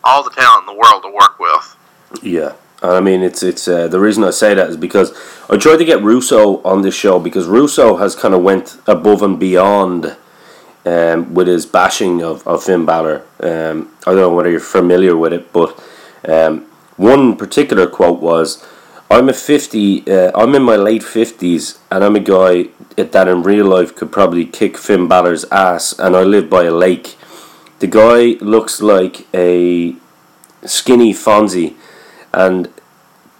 [0.03, 2.23] all the talent in the world to work with.
[2.23, 2.53] Yeah.
[2.81, 5.11] I mean, it's it's uh, the reason I say that is because
[5.49, 9.21] I tried to get Russo on this show because Russo has kind of went above
[9.21, 10.15] and beyond
[10.85, 13.23] um, with his bashing of, of Finn Balor.
[13.41, 15.77] Um, I don't know whether you're familiar with it, but
[16.25, 18.65] um, one particular quote was,
[19.09, 20.09] "I'm a fifty.
[20.09, 24.11] Uh, I'm in my late fifties, and I'm a guy that in real life could
[24.11, 27.17] probably kick Finn Balor's ass, and I live by a lake.
[27.79, 29.95] The guy looks like a
[30.65, 31.75] skinny Fonzie."
[32.33, 32.69] and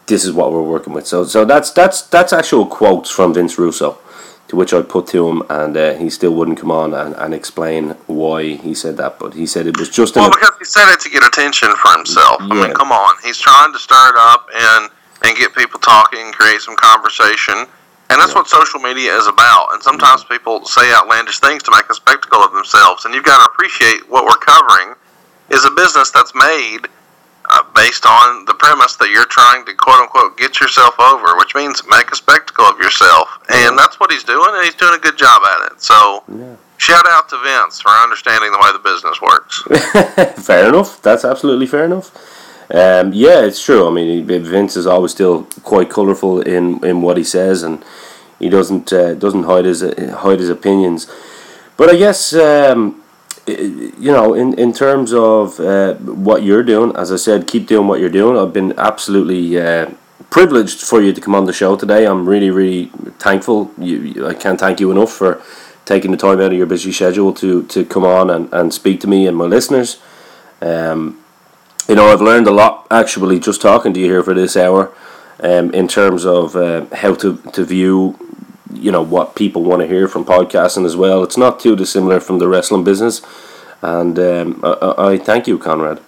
[0.07, 1.07] this is what we're working with.
[1.07, 3.99] So so that's that's that's actual quotes from Vince Russo,
[4.47, 7.34] to which I put to him, and uh, he still wouldn't come on and, and
[7.34, 9.20] explain why he said that.
[9.20, 11.95] But he said it was just well because he said it to get attention for
[11.95, 12.41] himself.
[12.41, 12.47] Yeah.
[12.49, 14.89] I mean, come on, he's trying to start up and
[15.24, 17.67] and get people talking, create some conversation.
[18.09, 18.39] And that's yeah.
[18.39, 19.74] what social media is about.
[19.74, 20.34] And sometimes mm-hmm.
[20.34, 23.05] people say outlandish things to make a spectacle of themselves.
[23.05, 24.95] And you've got to appreciate what we're covering
[25.49, 26.88] is a business that's made
[27.49, 31.55] uh, based on the premise that you're trying to quote unquote get yourself over, which
[31.55, 33.28] means make a spectacle of yourself.
[33.49, 35.82] And that's what he's doing, and he's doing a good job at it.
[35.82, 36.55] So, yeah.
[36.78, 39.63] shout out to Vince for understanding the way the business works.
[40.45, 41.01] fair enough.
[41.01, 42.13] That's absolutely fair enough.
[42.72, 43.88] Um, yeah, it's true.
[43.88, 47.84] I mean, Vince is always still quite colourful in, in what he says, and
[48.38, 51.11] he doesn't uh, doesn't hide his hide his opinions.
[51.78, 53.01] But I guess um,
[53.57, 57.88] you know, in, in terms of uh, what you're doing, as I said, keep doing
[57.88, 58.38] what you're doing.
[58.38, 59.91] I've been absolutely uh,
[60.30, 62.05] privileged for you to come on the show today.
[62.05, 62.86] I'm really, really
[63.20, 63.72] thankful.
[63.78, 65.41] You, I can't thank you enough for
[65.86, 68.99] taking the time out of your busy schedule to, to come on and, and speak
[69.01, 69.99] to me and my listeners.
[70.61, 71.24] Um,
[71.89, 74.93] you know, I've learned a lot actually just talking to you here for this hour
[75.39, 78.17] um, in terms of uh, how to, to view
[78.71, 81.23] you know what people want to hear from podcasting as well.
[81.23, 83.21] It's not too dissimilar from the wrestling business,
[83.81, 85.99] and um, I, I, thank you, Conrad.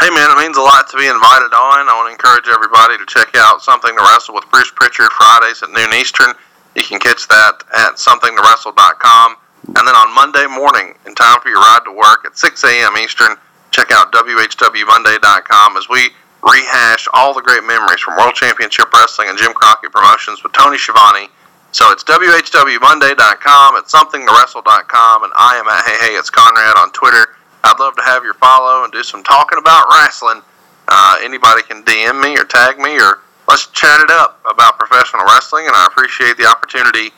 [0.00, 1.88] Hey man, it means a lot to be invited on.
[1.88, 5.62] I want to encourage everybody to check out Something to Wrestle with Bruce Pritchard Fridays
[5.62, 6.34] at noon Eastern.
[6.74, 9.36] You can catch that at somethingtowrestle.com.
[9.64, 12.96] And then on Monday morning, in time for your ride to work at 6 a.m.
[12.98, 13.36] Eastern,
[13.72, 16.10] check out WHWMonday.com as we
[16.42, 20.78] rehash all the great memories from World Championship Wrestling and Jim Crockett Promotions with Tony
[20.78, 21.28] Schiavone.
[21.72, 27.34] So it's WHWMonday.com, it's SomethingToWrestle.com, and I am at Hey Hey It's Conrad on Twitter.
[27.64, 30.42] I'd love to have your follow and do some talking about wrestling.
[30.88, 35.24] Uh, anybody can DM me or tag me or let's chat it up about professional
[35.24, 37.10] wrestling, and I appreciate the opportunity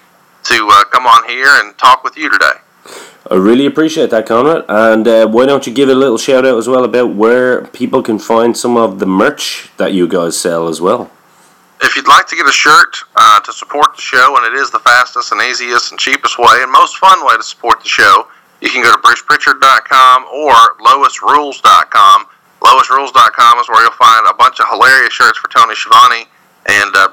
[0.44, 2.63] to uh, come on here and talk with you today.
[3.30, 4.64] I really appreciate that, Conrad.
[4.68, 8.02] And uh, why don't you give a little shout out as well about where people
[8.02, 11.10] can find some of the merch that you guys sell as well?
[11.80, 14.70] If you'd like to get a shirt uh, to support the show, and it is
[14.70, 18.28] the fastest and easiest and cheapest way and most fun way to support the show,
[18.60, 22.26] you can go to brucepritchard.com or loisrules.com.
[22.62, 26.26] Loisrules.com is where you'll find a bunch of hilarious shirts for Tony Schiavone,
[26.66, 27.08] and uh,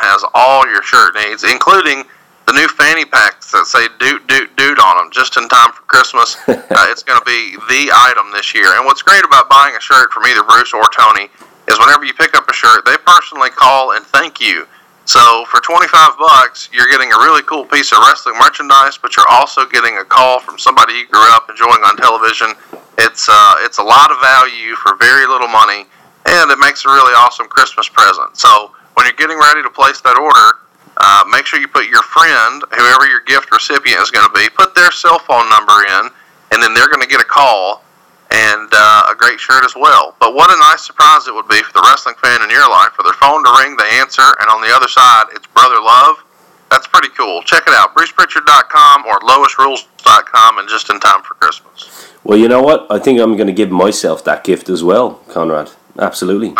[0.00, 2.04] has all your shirt needs, including
[2.50, 5.82] the new fanny packs that say "doot doot doot" on them, just in time for
[5.86, 6.34] Christmas.
[6.48, 8.74] uh, it's going to be the item this year.
[8.74, 11.30] And what's great about buying a shirt from either Bruce or Tony
[11.70, 14.66] is whenever you pick up a shirt, they personally call and thank you.
[15.06, 19.30] So for 25 bucks, you're getting a really cool piece of wrestling merchandise, but you're
[19.30, 22.50] also getting a call from somebody you grew up enjoying on television.
[22.98, 25.86] It's uh, it's a lot of value for very little money,
[26.26, 28.36] and it makes a really awesome Christmas present.
[28.36, 30.58] So when you're getting ready to place that order,
[31.00, 34.48] uh, make sure you put your friend, whoever your gift recipient is going to be,
[34.50, 36.10] put their cell phone number in,
[36.52, 37.82] and then they're going to get a call
[38.30, 40.14] and uh, a great shirt as well.
[40.20, 42.92] But what a nice surprise it would be for the wrestling fan in your life
[42.92, 46.22] for their phone to ring, they answer, and on the other side, it's Brother Love.
[46.70, 47.42] That's pretty cool.
[47.42, 52.12] Check it out, brucepritchard.com or loisrules.com, and just in time for Christmas.
[52.22, 52.86] Well, you know what?
[52.90, 55.70] I think I'm going to give myself that gift as well, Conrad.
[55.98, 56.54] Absolutely.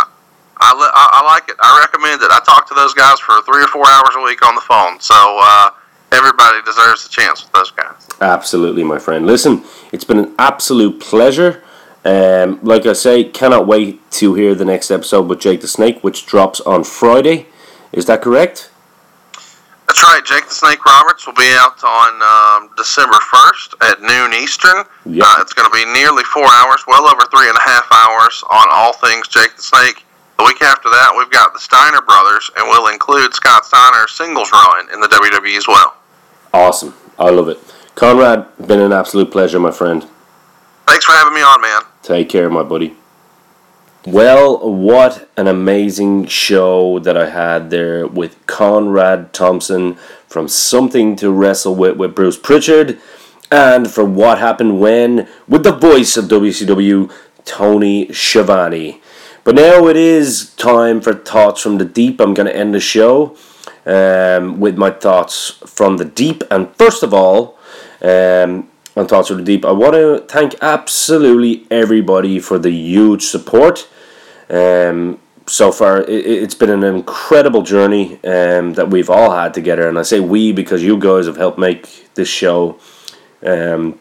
[0.60, 1.56] I, li- I, I like it.
[1.60, 2.30] I recommend it.
[2.30, 5.00] I talk to those guys for three or four hours a week on the phone.
[5.00, 5.70] So uh,
[6.12, 8.08] everybody deserves a chance with those guys.
[8.20, 9.26] Absolutely, my friend.
[9.26, 11.62] Listen, it's been an absolute pleasure.
[12.04, 16.02] Um, like I say, cannot wait to hear the next episode with Jake the Snake,
[16.02, 17.46] which drops on Friday.
[17.92, 18.70] Is that correct?
[19.86, 20.24] That's right.
[20.24, 22.22] Jake the Snake Roberts will be out on
[22.62, 24.84] um, December 1st at noon Eastern.
[25.04, 25.24] Yep.
[25.26, 28.44] Uh, it's going to be nearly four hours, well over three and a half hours
[28.50, 30.04] on all things Jake the Snake.
[30.40, 34.50] The week after that, we've got the Steiner brothers, and we'll include Scott Steiner's singles
[34.50, 35.94] run in the WWE as well.
[36.54, 36.94] Awesome.
[37.18, 37.58] I love it.
[37.94, 40.06] Conrad, been an absolute pleasure, my friend.
[40.86, 41.82] Thanks for having me on, man.
[42.02, 42.96] Take care, my buddy.
[44.06, 51.30] Well, what an amazing show that I had there with Conrad Thompson from Something to
[51.30, 52.98] Wrestle with with Bruce Pritchard
[53.52, 57.12] and for What Happened When with the voice of WCW,
[57.44, 59.02] Tony Schiavone.
[59.44, 62.20] But now it is time for Thoughts from the Deep.
[62.20, 63.36] I'm going to end the show
[63.86, 66.42] um, with my thoughts from the deep.
[66.50, 67.58] And first of all,
[68.02, 73.24] um, on Thoughts from the Deep, I want to thank absolutely everybody for the huge
[73.24, 73.88] support.
[74.50, 79.88] Um, so far, it, it's been an incredible journey um, that we've all had together.
[79.88, 82.78] And I say we because you guys have helped make this show
[83.44, 83.98] um,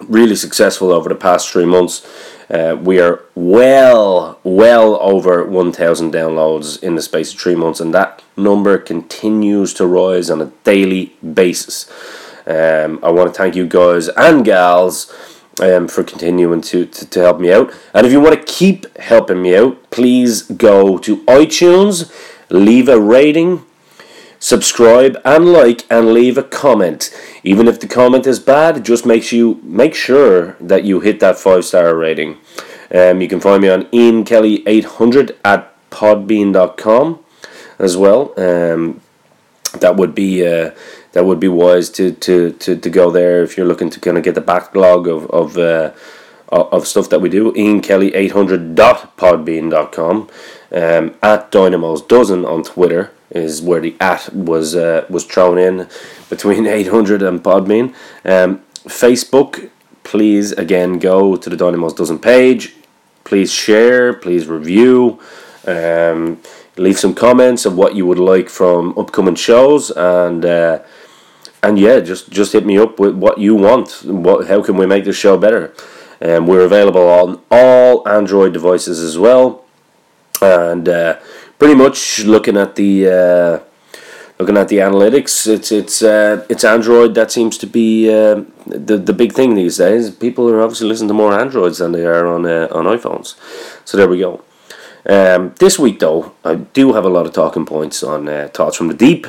[0.00, 2.06] really successful over the past three months.
[2.50, 7.94] Uh, we are well, well over 1,000 downloads in the space of three months, and
[7.94, 11.88] that number continues to rise on a daily basis.
[12.46, 15.14] Um, I want to thank you guys and gals
[15.60, 17.72] um, for continuing to, to, to help me out.
[17.94, 22.12] And if you want to keep helping me out, please go to iTunes,
[22.50, 23.64] leave a rating,
[24.40, 27.16] subscribe and like and leave a comment.
[27.44, 31.38] Even if the comment is bad, just makes you make sure that you hit that
[31.38, 32.38] five star rating.
[32.92, 37.20] Um, you can find me on Ian Kelly 800 at podbean.com
[37.78, 38.34] as well.
[38.36, 39.00] Um,
[39.78, 40.72] that would be uh,
[41.12, 44.18] that would be wise to, to, to, to go there if you're looking to kind
[44.18, 45.92] of get the backlog of of uh,
[46.50, 47.54] of stuff that we do.
[47.54, 50.28] Ian Kelly 800.podbean.com
[50.72, 55.88] um, at Dynamo's Dozen on Twitter is where the at was uh, was thrown in
[56.28, 57.94] between 800 and Podbean.
[58.24, 59.70] Um, Facebook,
[60.02, 62.74] please again go to the Dynamo's Dozen page.
[63.24, 65.20] Please share, please review,
[65.66, 66.40] um,
[66.76, 70.80] leave some comments of what you would like from upcoming shows, and uh,
[71.62, 74.02] and yeah, just just hit me up with what you want.
[74.04, 75.72] What how can we make this show better?
[76.22, 79.64] Um, we're available on all Android devices as well,
[80.42, 81.18] and uh,
[81.60, 83.58] pretty much looking at the uh,
[84.40, 88.96] looking at the analytics, it's it's uh, it's Android that seems to be uh, the
[88.96, 90.10] the big thing these days.
[90.10, 93.36] People are obviously listening to more Androids than they are on uh, on iPhones.
[93.84, 94.42] So there we go.
[95.08, 98.76] Um, this week though, I do have a lot of talking points on uh, thoughts
[98.76, 99.26] from the deep.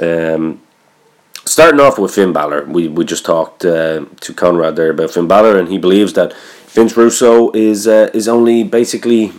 [0.00, 0.60] Um,
[1.44, 5.26] starting off with Finn Balor, we, we just talked uh, to Conrad there about Finn
[5.26, 6.34] Balor, and he believes that
[6.68, 9.32] Vince Russo is is only basically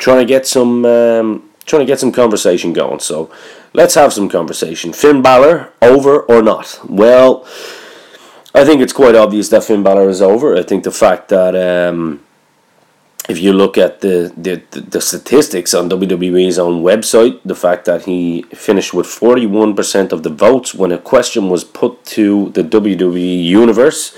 [0.00, 2.98] trying to get some um, trying to get some conversation going.
[2.98, 3.30] So
[3.72, 4.92] let's have some conversation.
[4.92, 6.80] Finn Balor over or not?
[6.88, 7.46] Well,
[8.52, 10.56] I think it's quite obvious that Finn Balor is over.
[10.56, 12.20] I think the fact that um,
[13.28, 18.06] if you look at the, the, the statistics on WWE's own website, the fact that
[18.06, 23.44] he finished with 41% of the votes when a question was put to the WWE
[23.44, 24.16] Universe,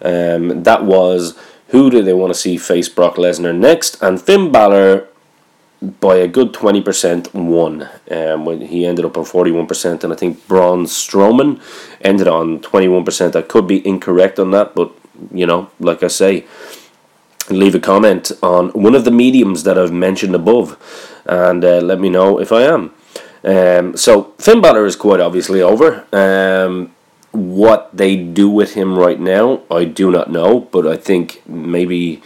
[0.00, 4.00] um, that was who do they want to see face Brock Lesnar next?
[4.02, 5.08] And Finn Balor,
[6.00, 7.88] by a good 20%, won.
[8.10, 11.60] Um, when he ended up on 41%, and I think Braun Strowman
[12.00, 13.36] ended on 21%.
[13.36, 14.92] I could be incorrect on that, but
[15.32, 16.46] you know, like I say,
[17.50, 20.78] leave a comment on one of the mediums that I've mentioned above
[21.26, 22.92] and uh, let me know if I am.
[23.44, 26.06] Um, so Finn Balor is quite obviously over.
[26.12, 26.94] Um,
[27.32, 32.22] what they do with him right now, I do not know, but I think maybe.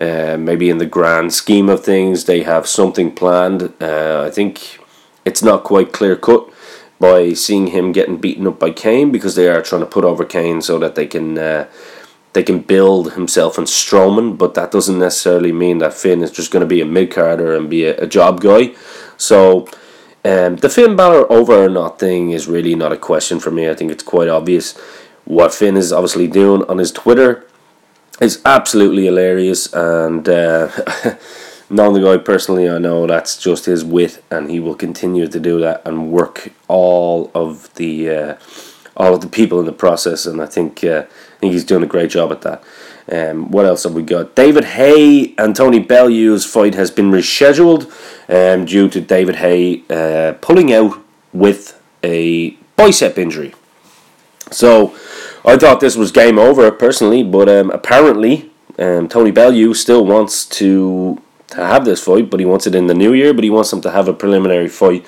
[0.00, 3.72] Uh, maybe in the grand scheme of things, they have something planned.
[3.80, 4.78] Uh, I think
[5.24, 6.48] it's not quite clear cut
[6.98, 10.24] by seeing him getting beaten up by Kane because they are trying to put over
[10.24, 11.68] Kane so that they can uh,
[12.32, 16.50] they can build himself and Strowman, but that doesn't necessarily mean that Finn is just
[16.50, 18.72] going to be a mid carder and be a, a, job guy.
[19.18, 19.68] So
[20.24, 23.68] um, the Finn Balor over or not thing is really not a question for me.
[23.68, 24.78] I think it's quite obvious
[25.24, 27.46] what Finn is obviously doing on his Twitter
[28.20, 30.28] is absolutely hilarious and.
[30.28, 30.68] Uh,
[31.72, 35.40] knowing the guy personally, I know that's just his wit, and he will continue to
[35.40, 38.36] do that and work all of the uh,
[38.96, 40.26] all of the people in the process.
[40.26, 42.62] And I think uh, I think he's doing a great job at that.
[43.10, 44.36] Um, what else have we got?
[44.36, 47.90] David Haye and Tony Bellew's fight has been rescheduled
[48.28, 51.00] um, due to David Haye uh, pulling out
[51.32, 53.54] with a bicep injury.
[54.50, 54.94] So
[55.44, 60.46] I thought this was game over personally, but um, apparently um, Tony Bellew still wants
[60.46, 63.34] to to have this fight, but he wants it in the new year.
[63.34, 65.04] But he wants them to have a preliminary fight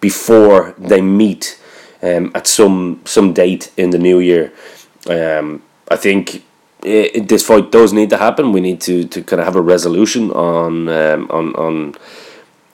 [0.00, 1.60] before they meet
[2.02, 4.52] um, at some some date in the new year.
[5.08, 6.44] Um, I think
[6.82, 8.52] it, this fight does need to happen.
[8.52, 11.94] We need to, to kind of have a resolution on um, on on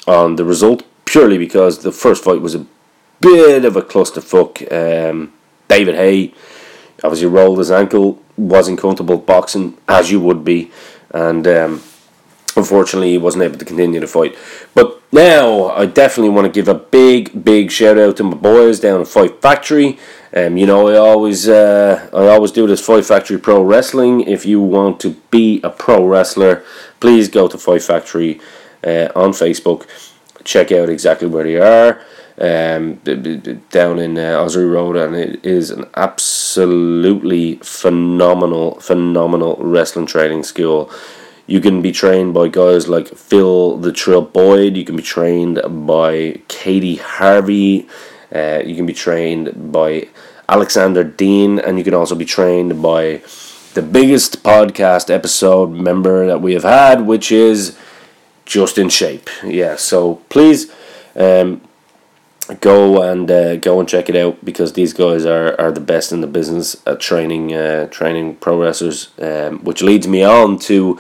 [0.07, 2.67] on the result purely because the first fight was a
[3.21, 4.53] bit of a clusterfuck.
[4.73, 5.33] Um,
[5.69, 6.35] David Haye
[7.03, 10.71] obviously rolled his ankle, wasn't comfortable boxing as you would be,
[11.11, 11.83] and um,
[12.57, 14.37] unfortunately he wasn't able to continue the fight.
[14.75, 18.81] But now I definitely want to give a big, big shout out to my boys
[18.81, 19.99] down at Fight Factory.
[20.35, 24.21] Um, you know, I always uh, I always do this Fight Factory Pro Wrestling.
[24.21, 26.65] If you want to be a pro wrestler,
[27.01, 28.41] please go to Fight Factory
[28.85, 29.87] uh, on Facebook.
[30.45, 32.03] Check out exactly where they are
[32.41, 32.95] um,
[33.71, 40.91] down in uh, Osprey Road, and it is an absolutely phenomenal, phenomenal wrestling training school.
[41.47, 44.77] You can be trained by guys like Phil the Trill Boyd.
[44.77, 47.89] You can be trained by Katie Harvey.
[48.35, 50.09] Uh, you can be trained by
[50.49, 53.21] Alexander Dean, and you can also be trained by
[53.75, 57.77] the biggest podcast episode member that we have had, which is
[58.47, 59.29] Justin Shape.
[59.45, 60.73] Yeah, so please
[61.15, 61.61] um,
[62.55, 66.13] go and uh, go and check it out because these guys are, are the best
[66.13, 69.11] in the business at training uh, training pro wrestlers.
[69.19, 70.99] Um, which leads me on to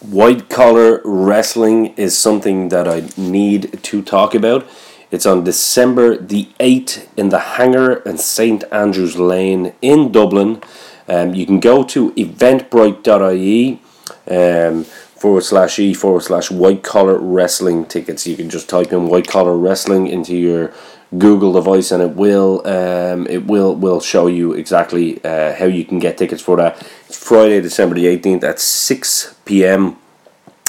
[0.00, 4.66] white collar wrestling is something that I need to talk about.
[5.10, 10.62] It's on December the 8th in the Hangar and St Andrews Lane in Dublin.
[11.08, 13.82] Um, you can go to eventbrite.ie
[14.30, 14.86] um,
[15.20, 18.26] forward slash e forward slash white collar wrestling tickets.
[18.26, 20.72] You can just type in white collar wrestling into your
[21.18, 25.84] Google device and it will um, it will will show you exactly uh, how you
[25.84, 26.72] can get tickets for that.
[27.06, 29.96] It's Friday, December the eighteenth at six p.m.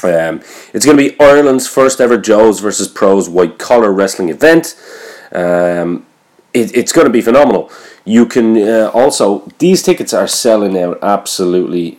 [0.03, 0.41] Um,
[0.73, 4.75] it's going to be Ireland's first ever Joes versus Pros white collar wrestling event.
[5.31, 6.07] Um,
[6.53, 7.71] it, it's going to be phenomenal.
[8.03, 11.97] You can uh, also these tickets are selling out absolutely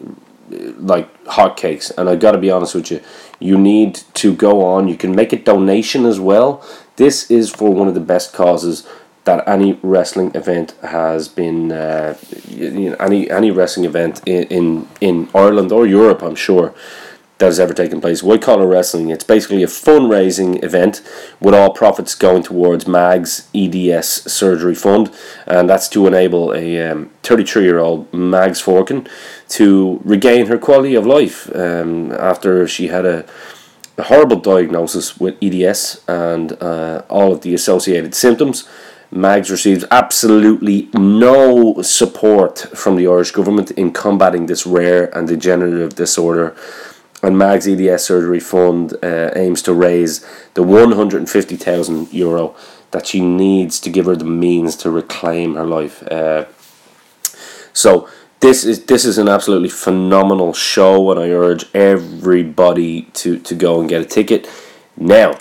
[0.76, 1.92] like hotcakes.
[1.96, 3.00] And I got to be honest with you,
[3.38, 4.88] you need to go on.
[4.88, 6.64] You can make a donation as well.
[6.96, 8.86] This is for one of the best causes
[9.24, 11.72] that any wrestling event has been.
[11.72, 12.16] Uh,
[12.48, 16.74] you know, any any wrestling event in, in in Ireland or Europe, I'm sure
[17.42, 18.22] that has ever taken place.
[18.22, 19.10] White Collar Wrestling.
[19.10, 21.02] It's basically a fundraising event
[21.40, 25.12] with all profits going towards MAG's EDS Surgery Fund,
[25.44, 29.08] and that's to enable a 33 um, year old Mags Forkin
[29.48, 33.26] to regain her quality of life um, after she had a,
[33.98, 38.68] a, horrible diagnosis with EDS and uh, all of the associated symptoms.
[39.10, 45.96] Mags receives absolutely no support from the Irish government in combating this rare and degenerative
[45.96, 46.54] disorder
[47.22, 52.54] and Mag's EDS Surgery Fund uh, aims to raise the 150,000 euro
[52.90, 56.02] that she needs to give her the means to reclaim her life.
[56.08, 56.46] Uh,
[57.72, 58.08] so
[58.40, 63.80] this is this is an absolutely phenomenal show, and I urge everybody to to go
[63.80, 64.50] and get a ticket
[64.96, 65.38] now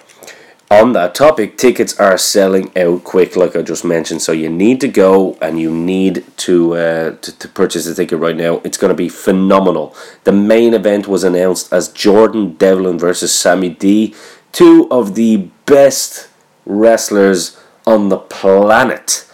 [0.71, 4.21] on that topic, tickets are selling out quick, like I just mentioned.
[4.21, 8.19] So you need to go and you need to uh, to, to purchase a ticket
[8.19, 8.61] right now.
[8.63, 9.93] It's going to be phenomenal.
[10.23, 14.15] The main event was announced as Jordan Devlin versus Sammy D,
[14.53, 16.29] two of the best
[16.65, 19.29] wrestlers on the planet.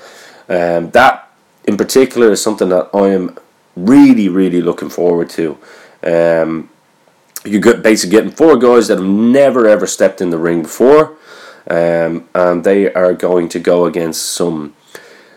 [0.50, 1.30] Um, that
[1.66, 3.38] in particular is something that I am
[3.76, 5.60] really, really looking forward to.
[6.02, 6.72] Um,
[7.46, 11.16] you get basically getting four guys that have never ever stepped in the ring before
[11.70, 14.74] um, and they are going to go against some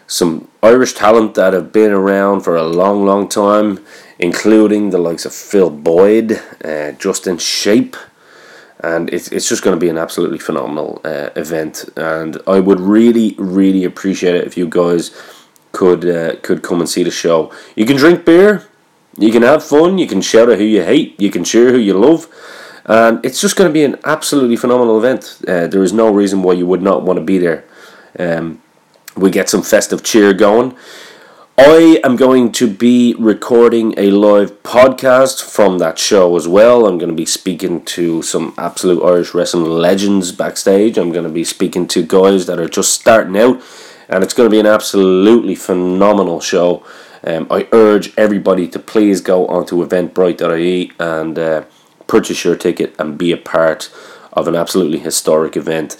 [0.06, 3.78] some Irish talent that have been around for a long, long time,
[4.18, 7.96] including the likes of Phil Boyd, uh, Justin Shape,
[8.80, 11.84] and it's it's just going to be an absolutely phenomenal uh, event.
[11.96, 15.12] And I would really, really appreciate it if you guys
[15.72, 17.52] could uh, could come and see the show.
[17.76, 18.66] You can drink beer,
[19.16, 21.78] you can have fun, you can shout at who you hate, you can cheer who
[21.78, 22.26] you love.
[22.86, 25.40] And it's just going to be an absolutely phenomenal event.
[25.46, 27.64] Uh, there is no reason why you would not want to be there.
[28.18, 28.62] Um,
[29.16, 30.76] we get some festive cheer going.
[31.62, 36.86] I am going to be recording a live podcast from that show as well.
[36.86, 40.96] I'm going to be speaking to some absolute Irish wrestling legends backstage.
[40.96, 43.60] I'm going to be speaking to guys that are just starting out,
[44.08, 46.82] and it's going to be an absolutely phenomenal show.
[47.22, 51.64] Um, I urge everybody to please go onto eventbrite.ie and uh,
[52.10, 53.88] purchase your ticket and be a part
[54.32, 55.96] of an absolutely historic event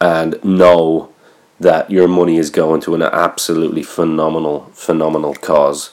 [0.00, 1.12] and know
[1.60, 5.90] that your money is going to an absolutely phenomenal, phenomenal cause.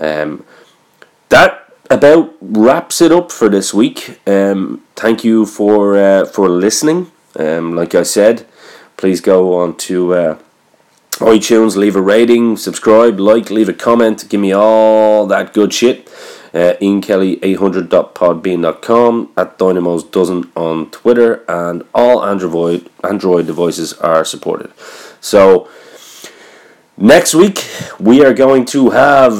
[0.00, 0.44] Um,
[1.28, 4.20] that about wraps it up for this week.
[4.26, 7.12] Um, thank you for uh, for listening.
[7.38, 8.46] Um, like I said,
[8.96, 10.38] please go on to uh,
[11.18, 16.08] iTunes, leave a rating, subscribe, like, leave a comment, give me all that good shit.
[16.54, 24.24] Uh, Ian Kelly 800.podbean.com at Dynamos Dozen on Twitter, and all Android Android devices are
[24.24, 24.72] supported.
[25.20, 25.68] So
[26.96, 27.66] next week
[27.98, 29.38] we are going to have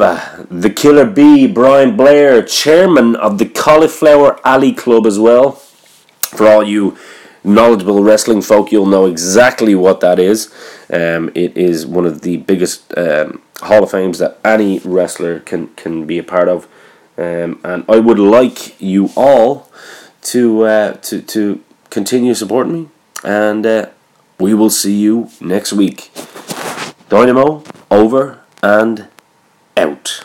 [0.50, 5.52] the Killer Bee, Brian Blair, chairman of the Cauliflower Alley Club as well.
[5.52, 6.98] For all you
[7.44, 10.52] knowledgeable wrestling folk, you'll know exactly what that is.
[10.90, 15.68] Um, it is one of the biggest um, Hall of Fames that any wrestler can,
[15.76, 16.66] can be a part of.
[17.16, 19.70] Um, and I would like you all
[20.22, 22.88] to uh, to to continue supporting me,
[23.22, 23.86] and uh,
[24.40, 26.10] we will see you next week.
[27.08, 29.06] Dynamo over and
[29.76, 30.24] out.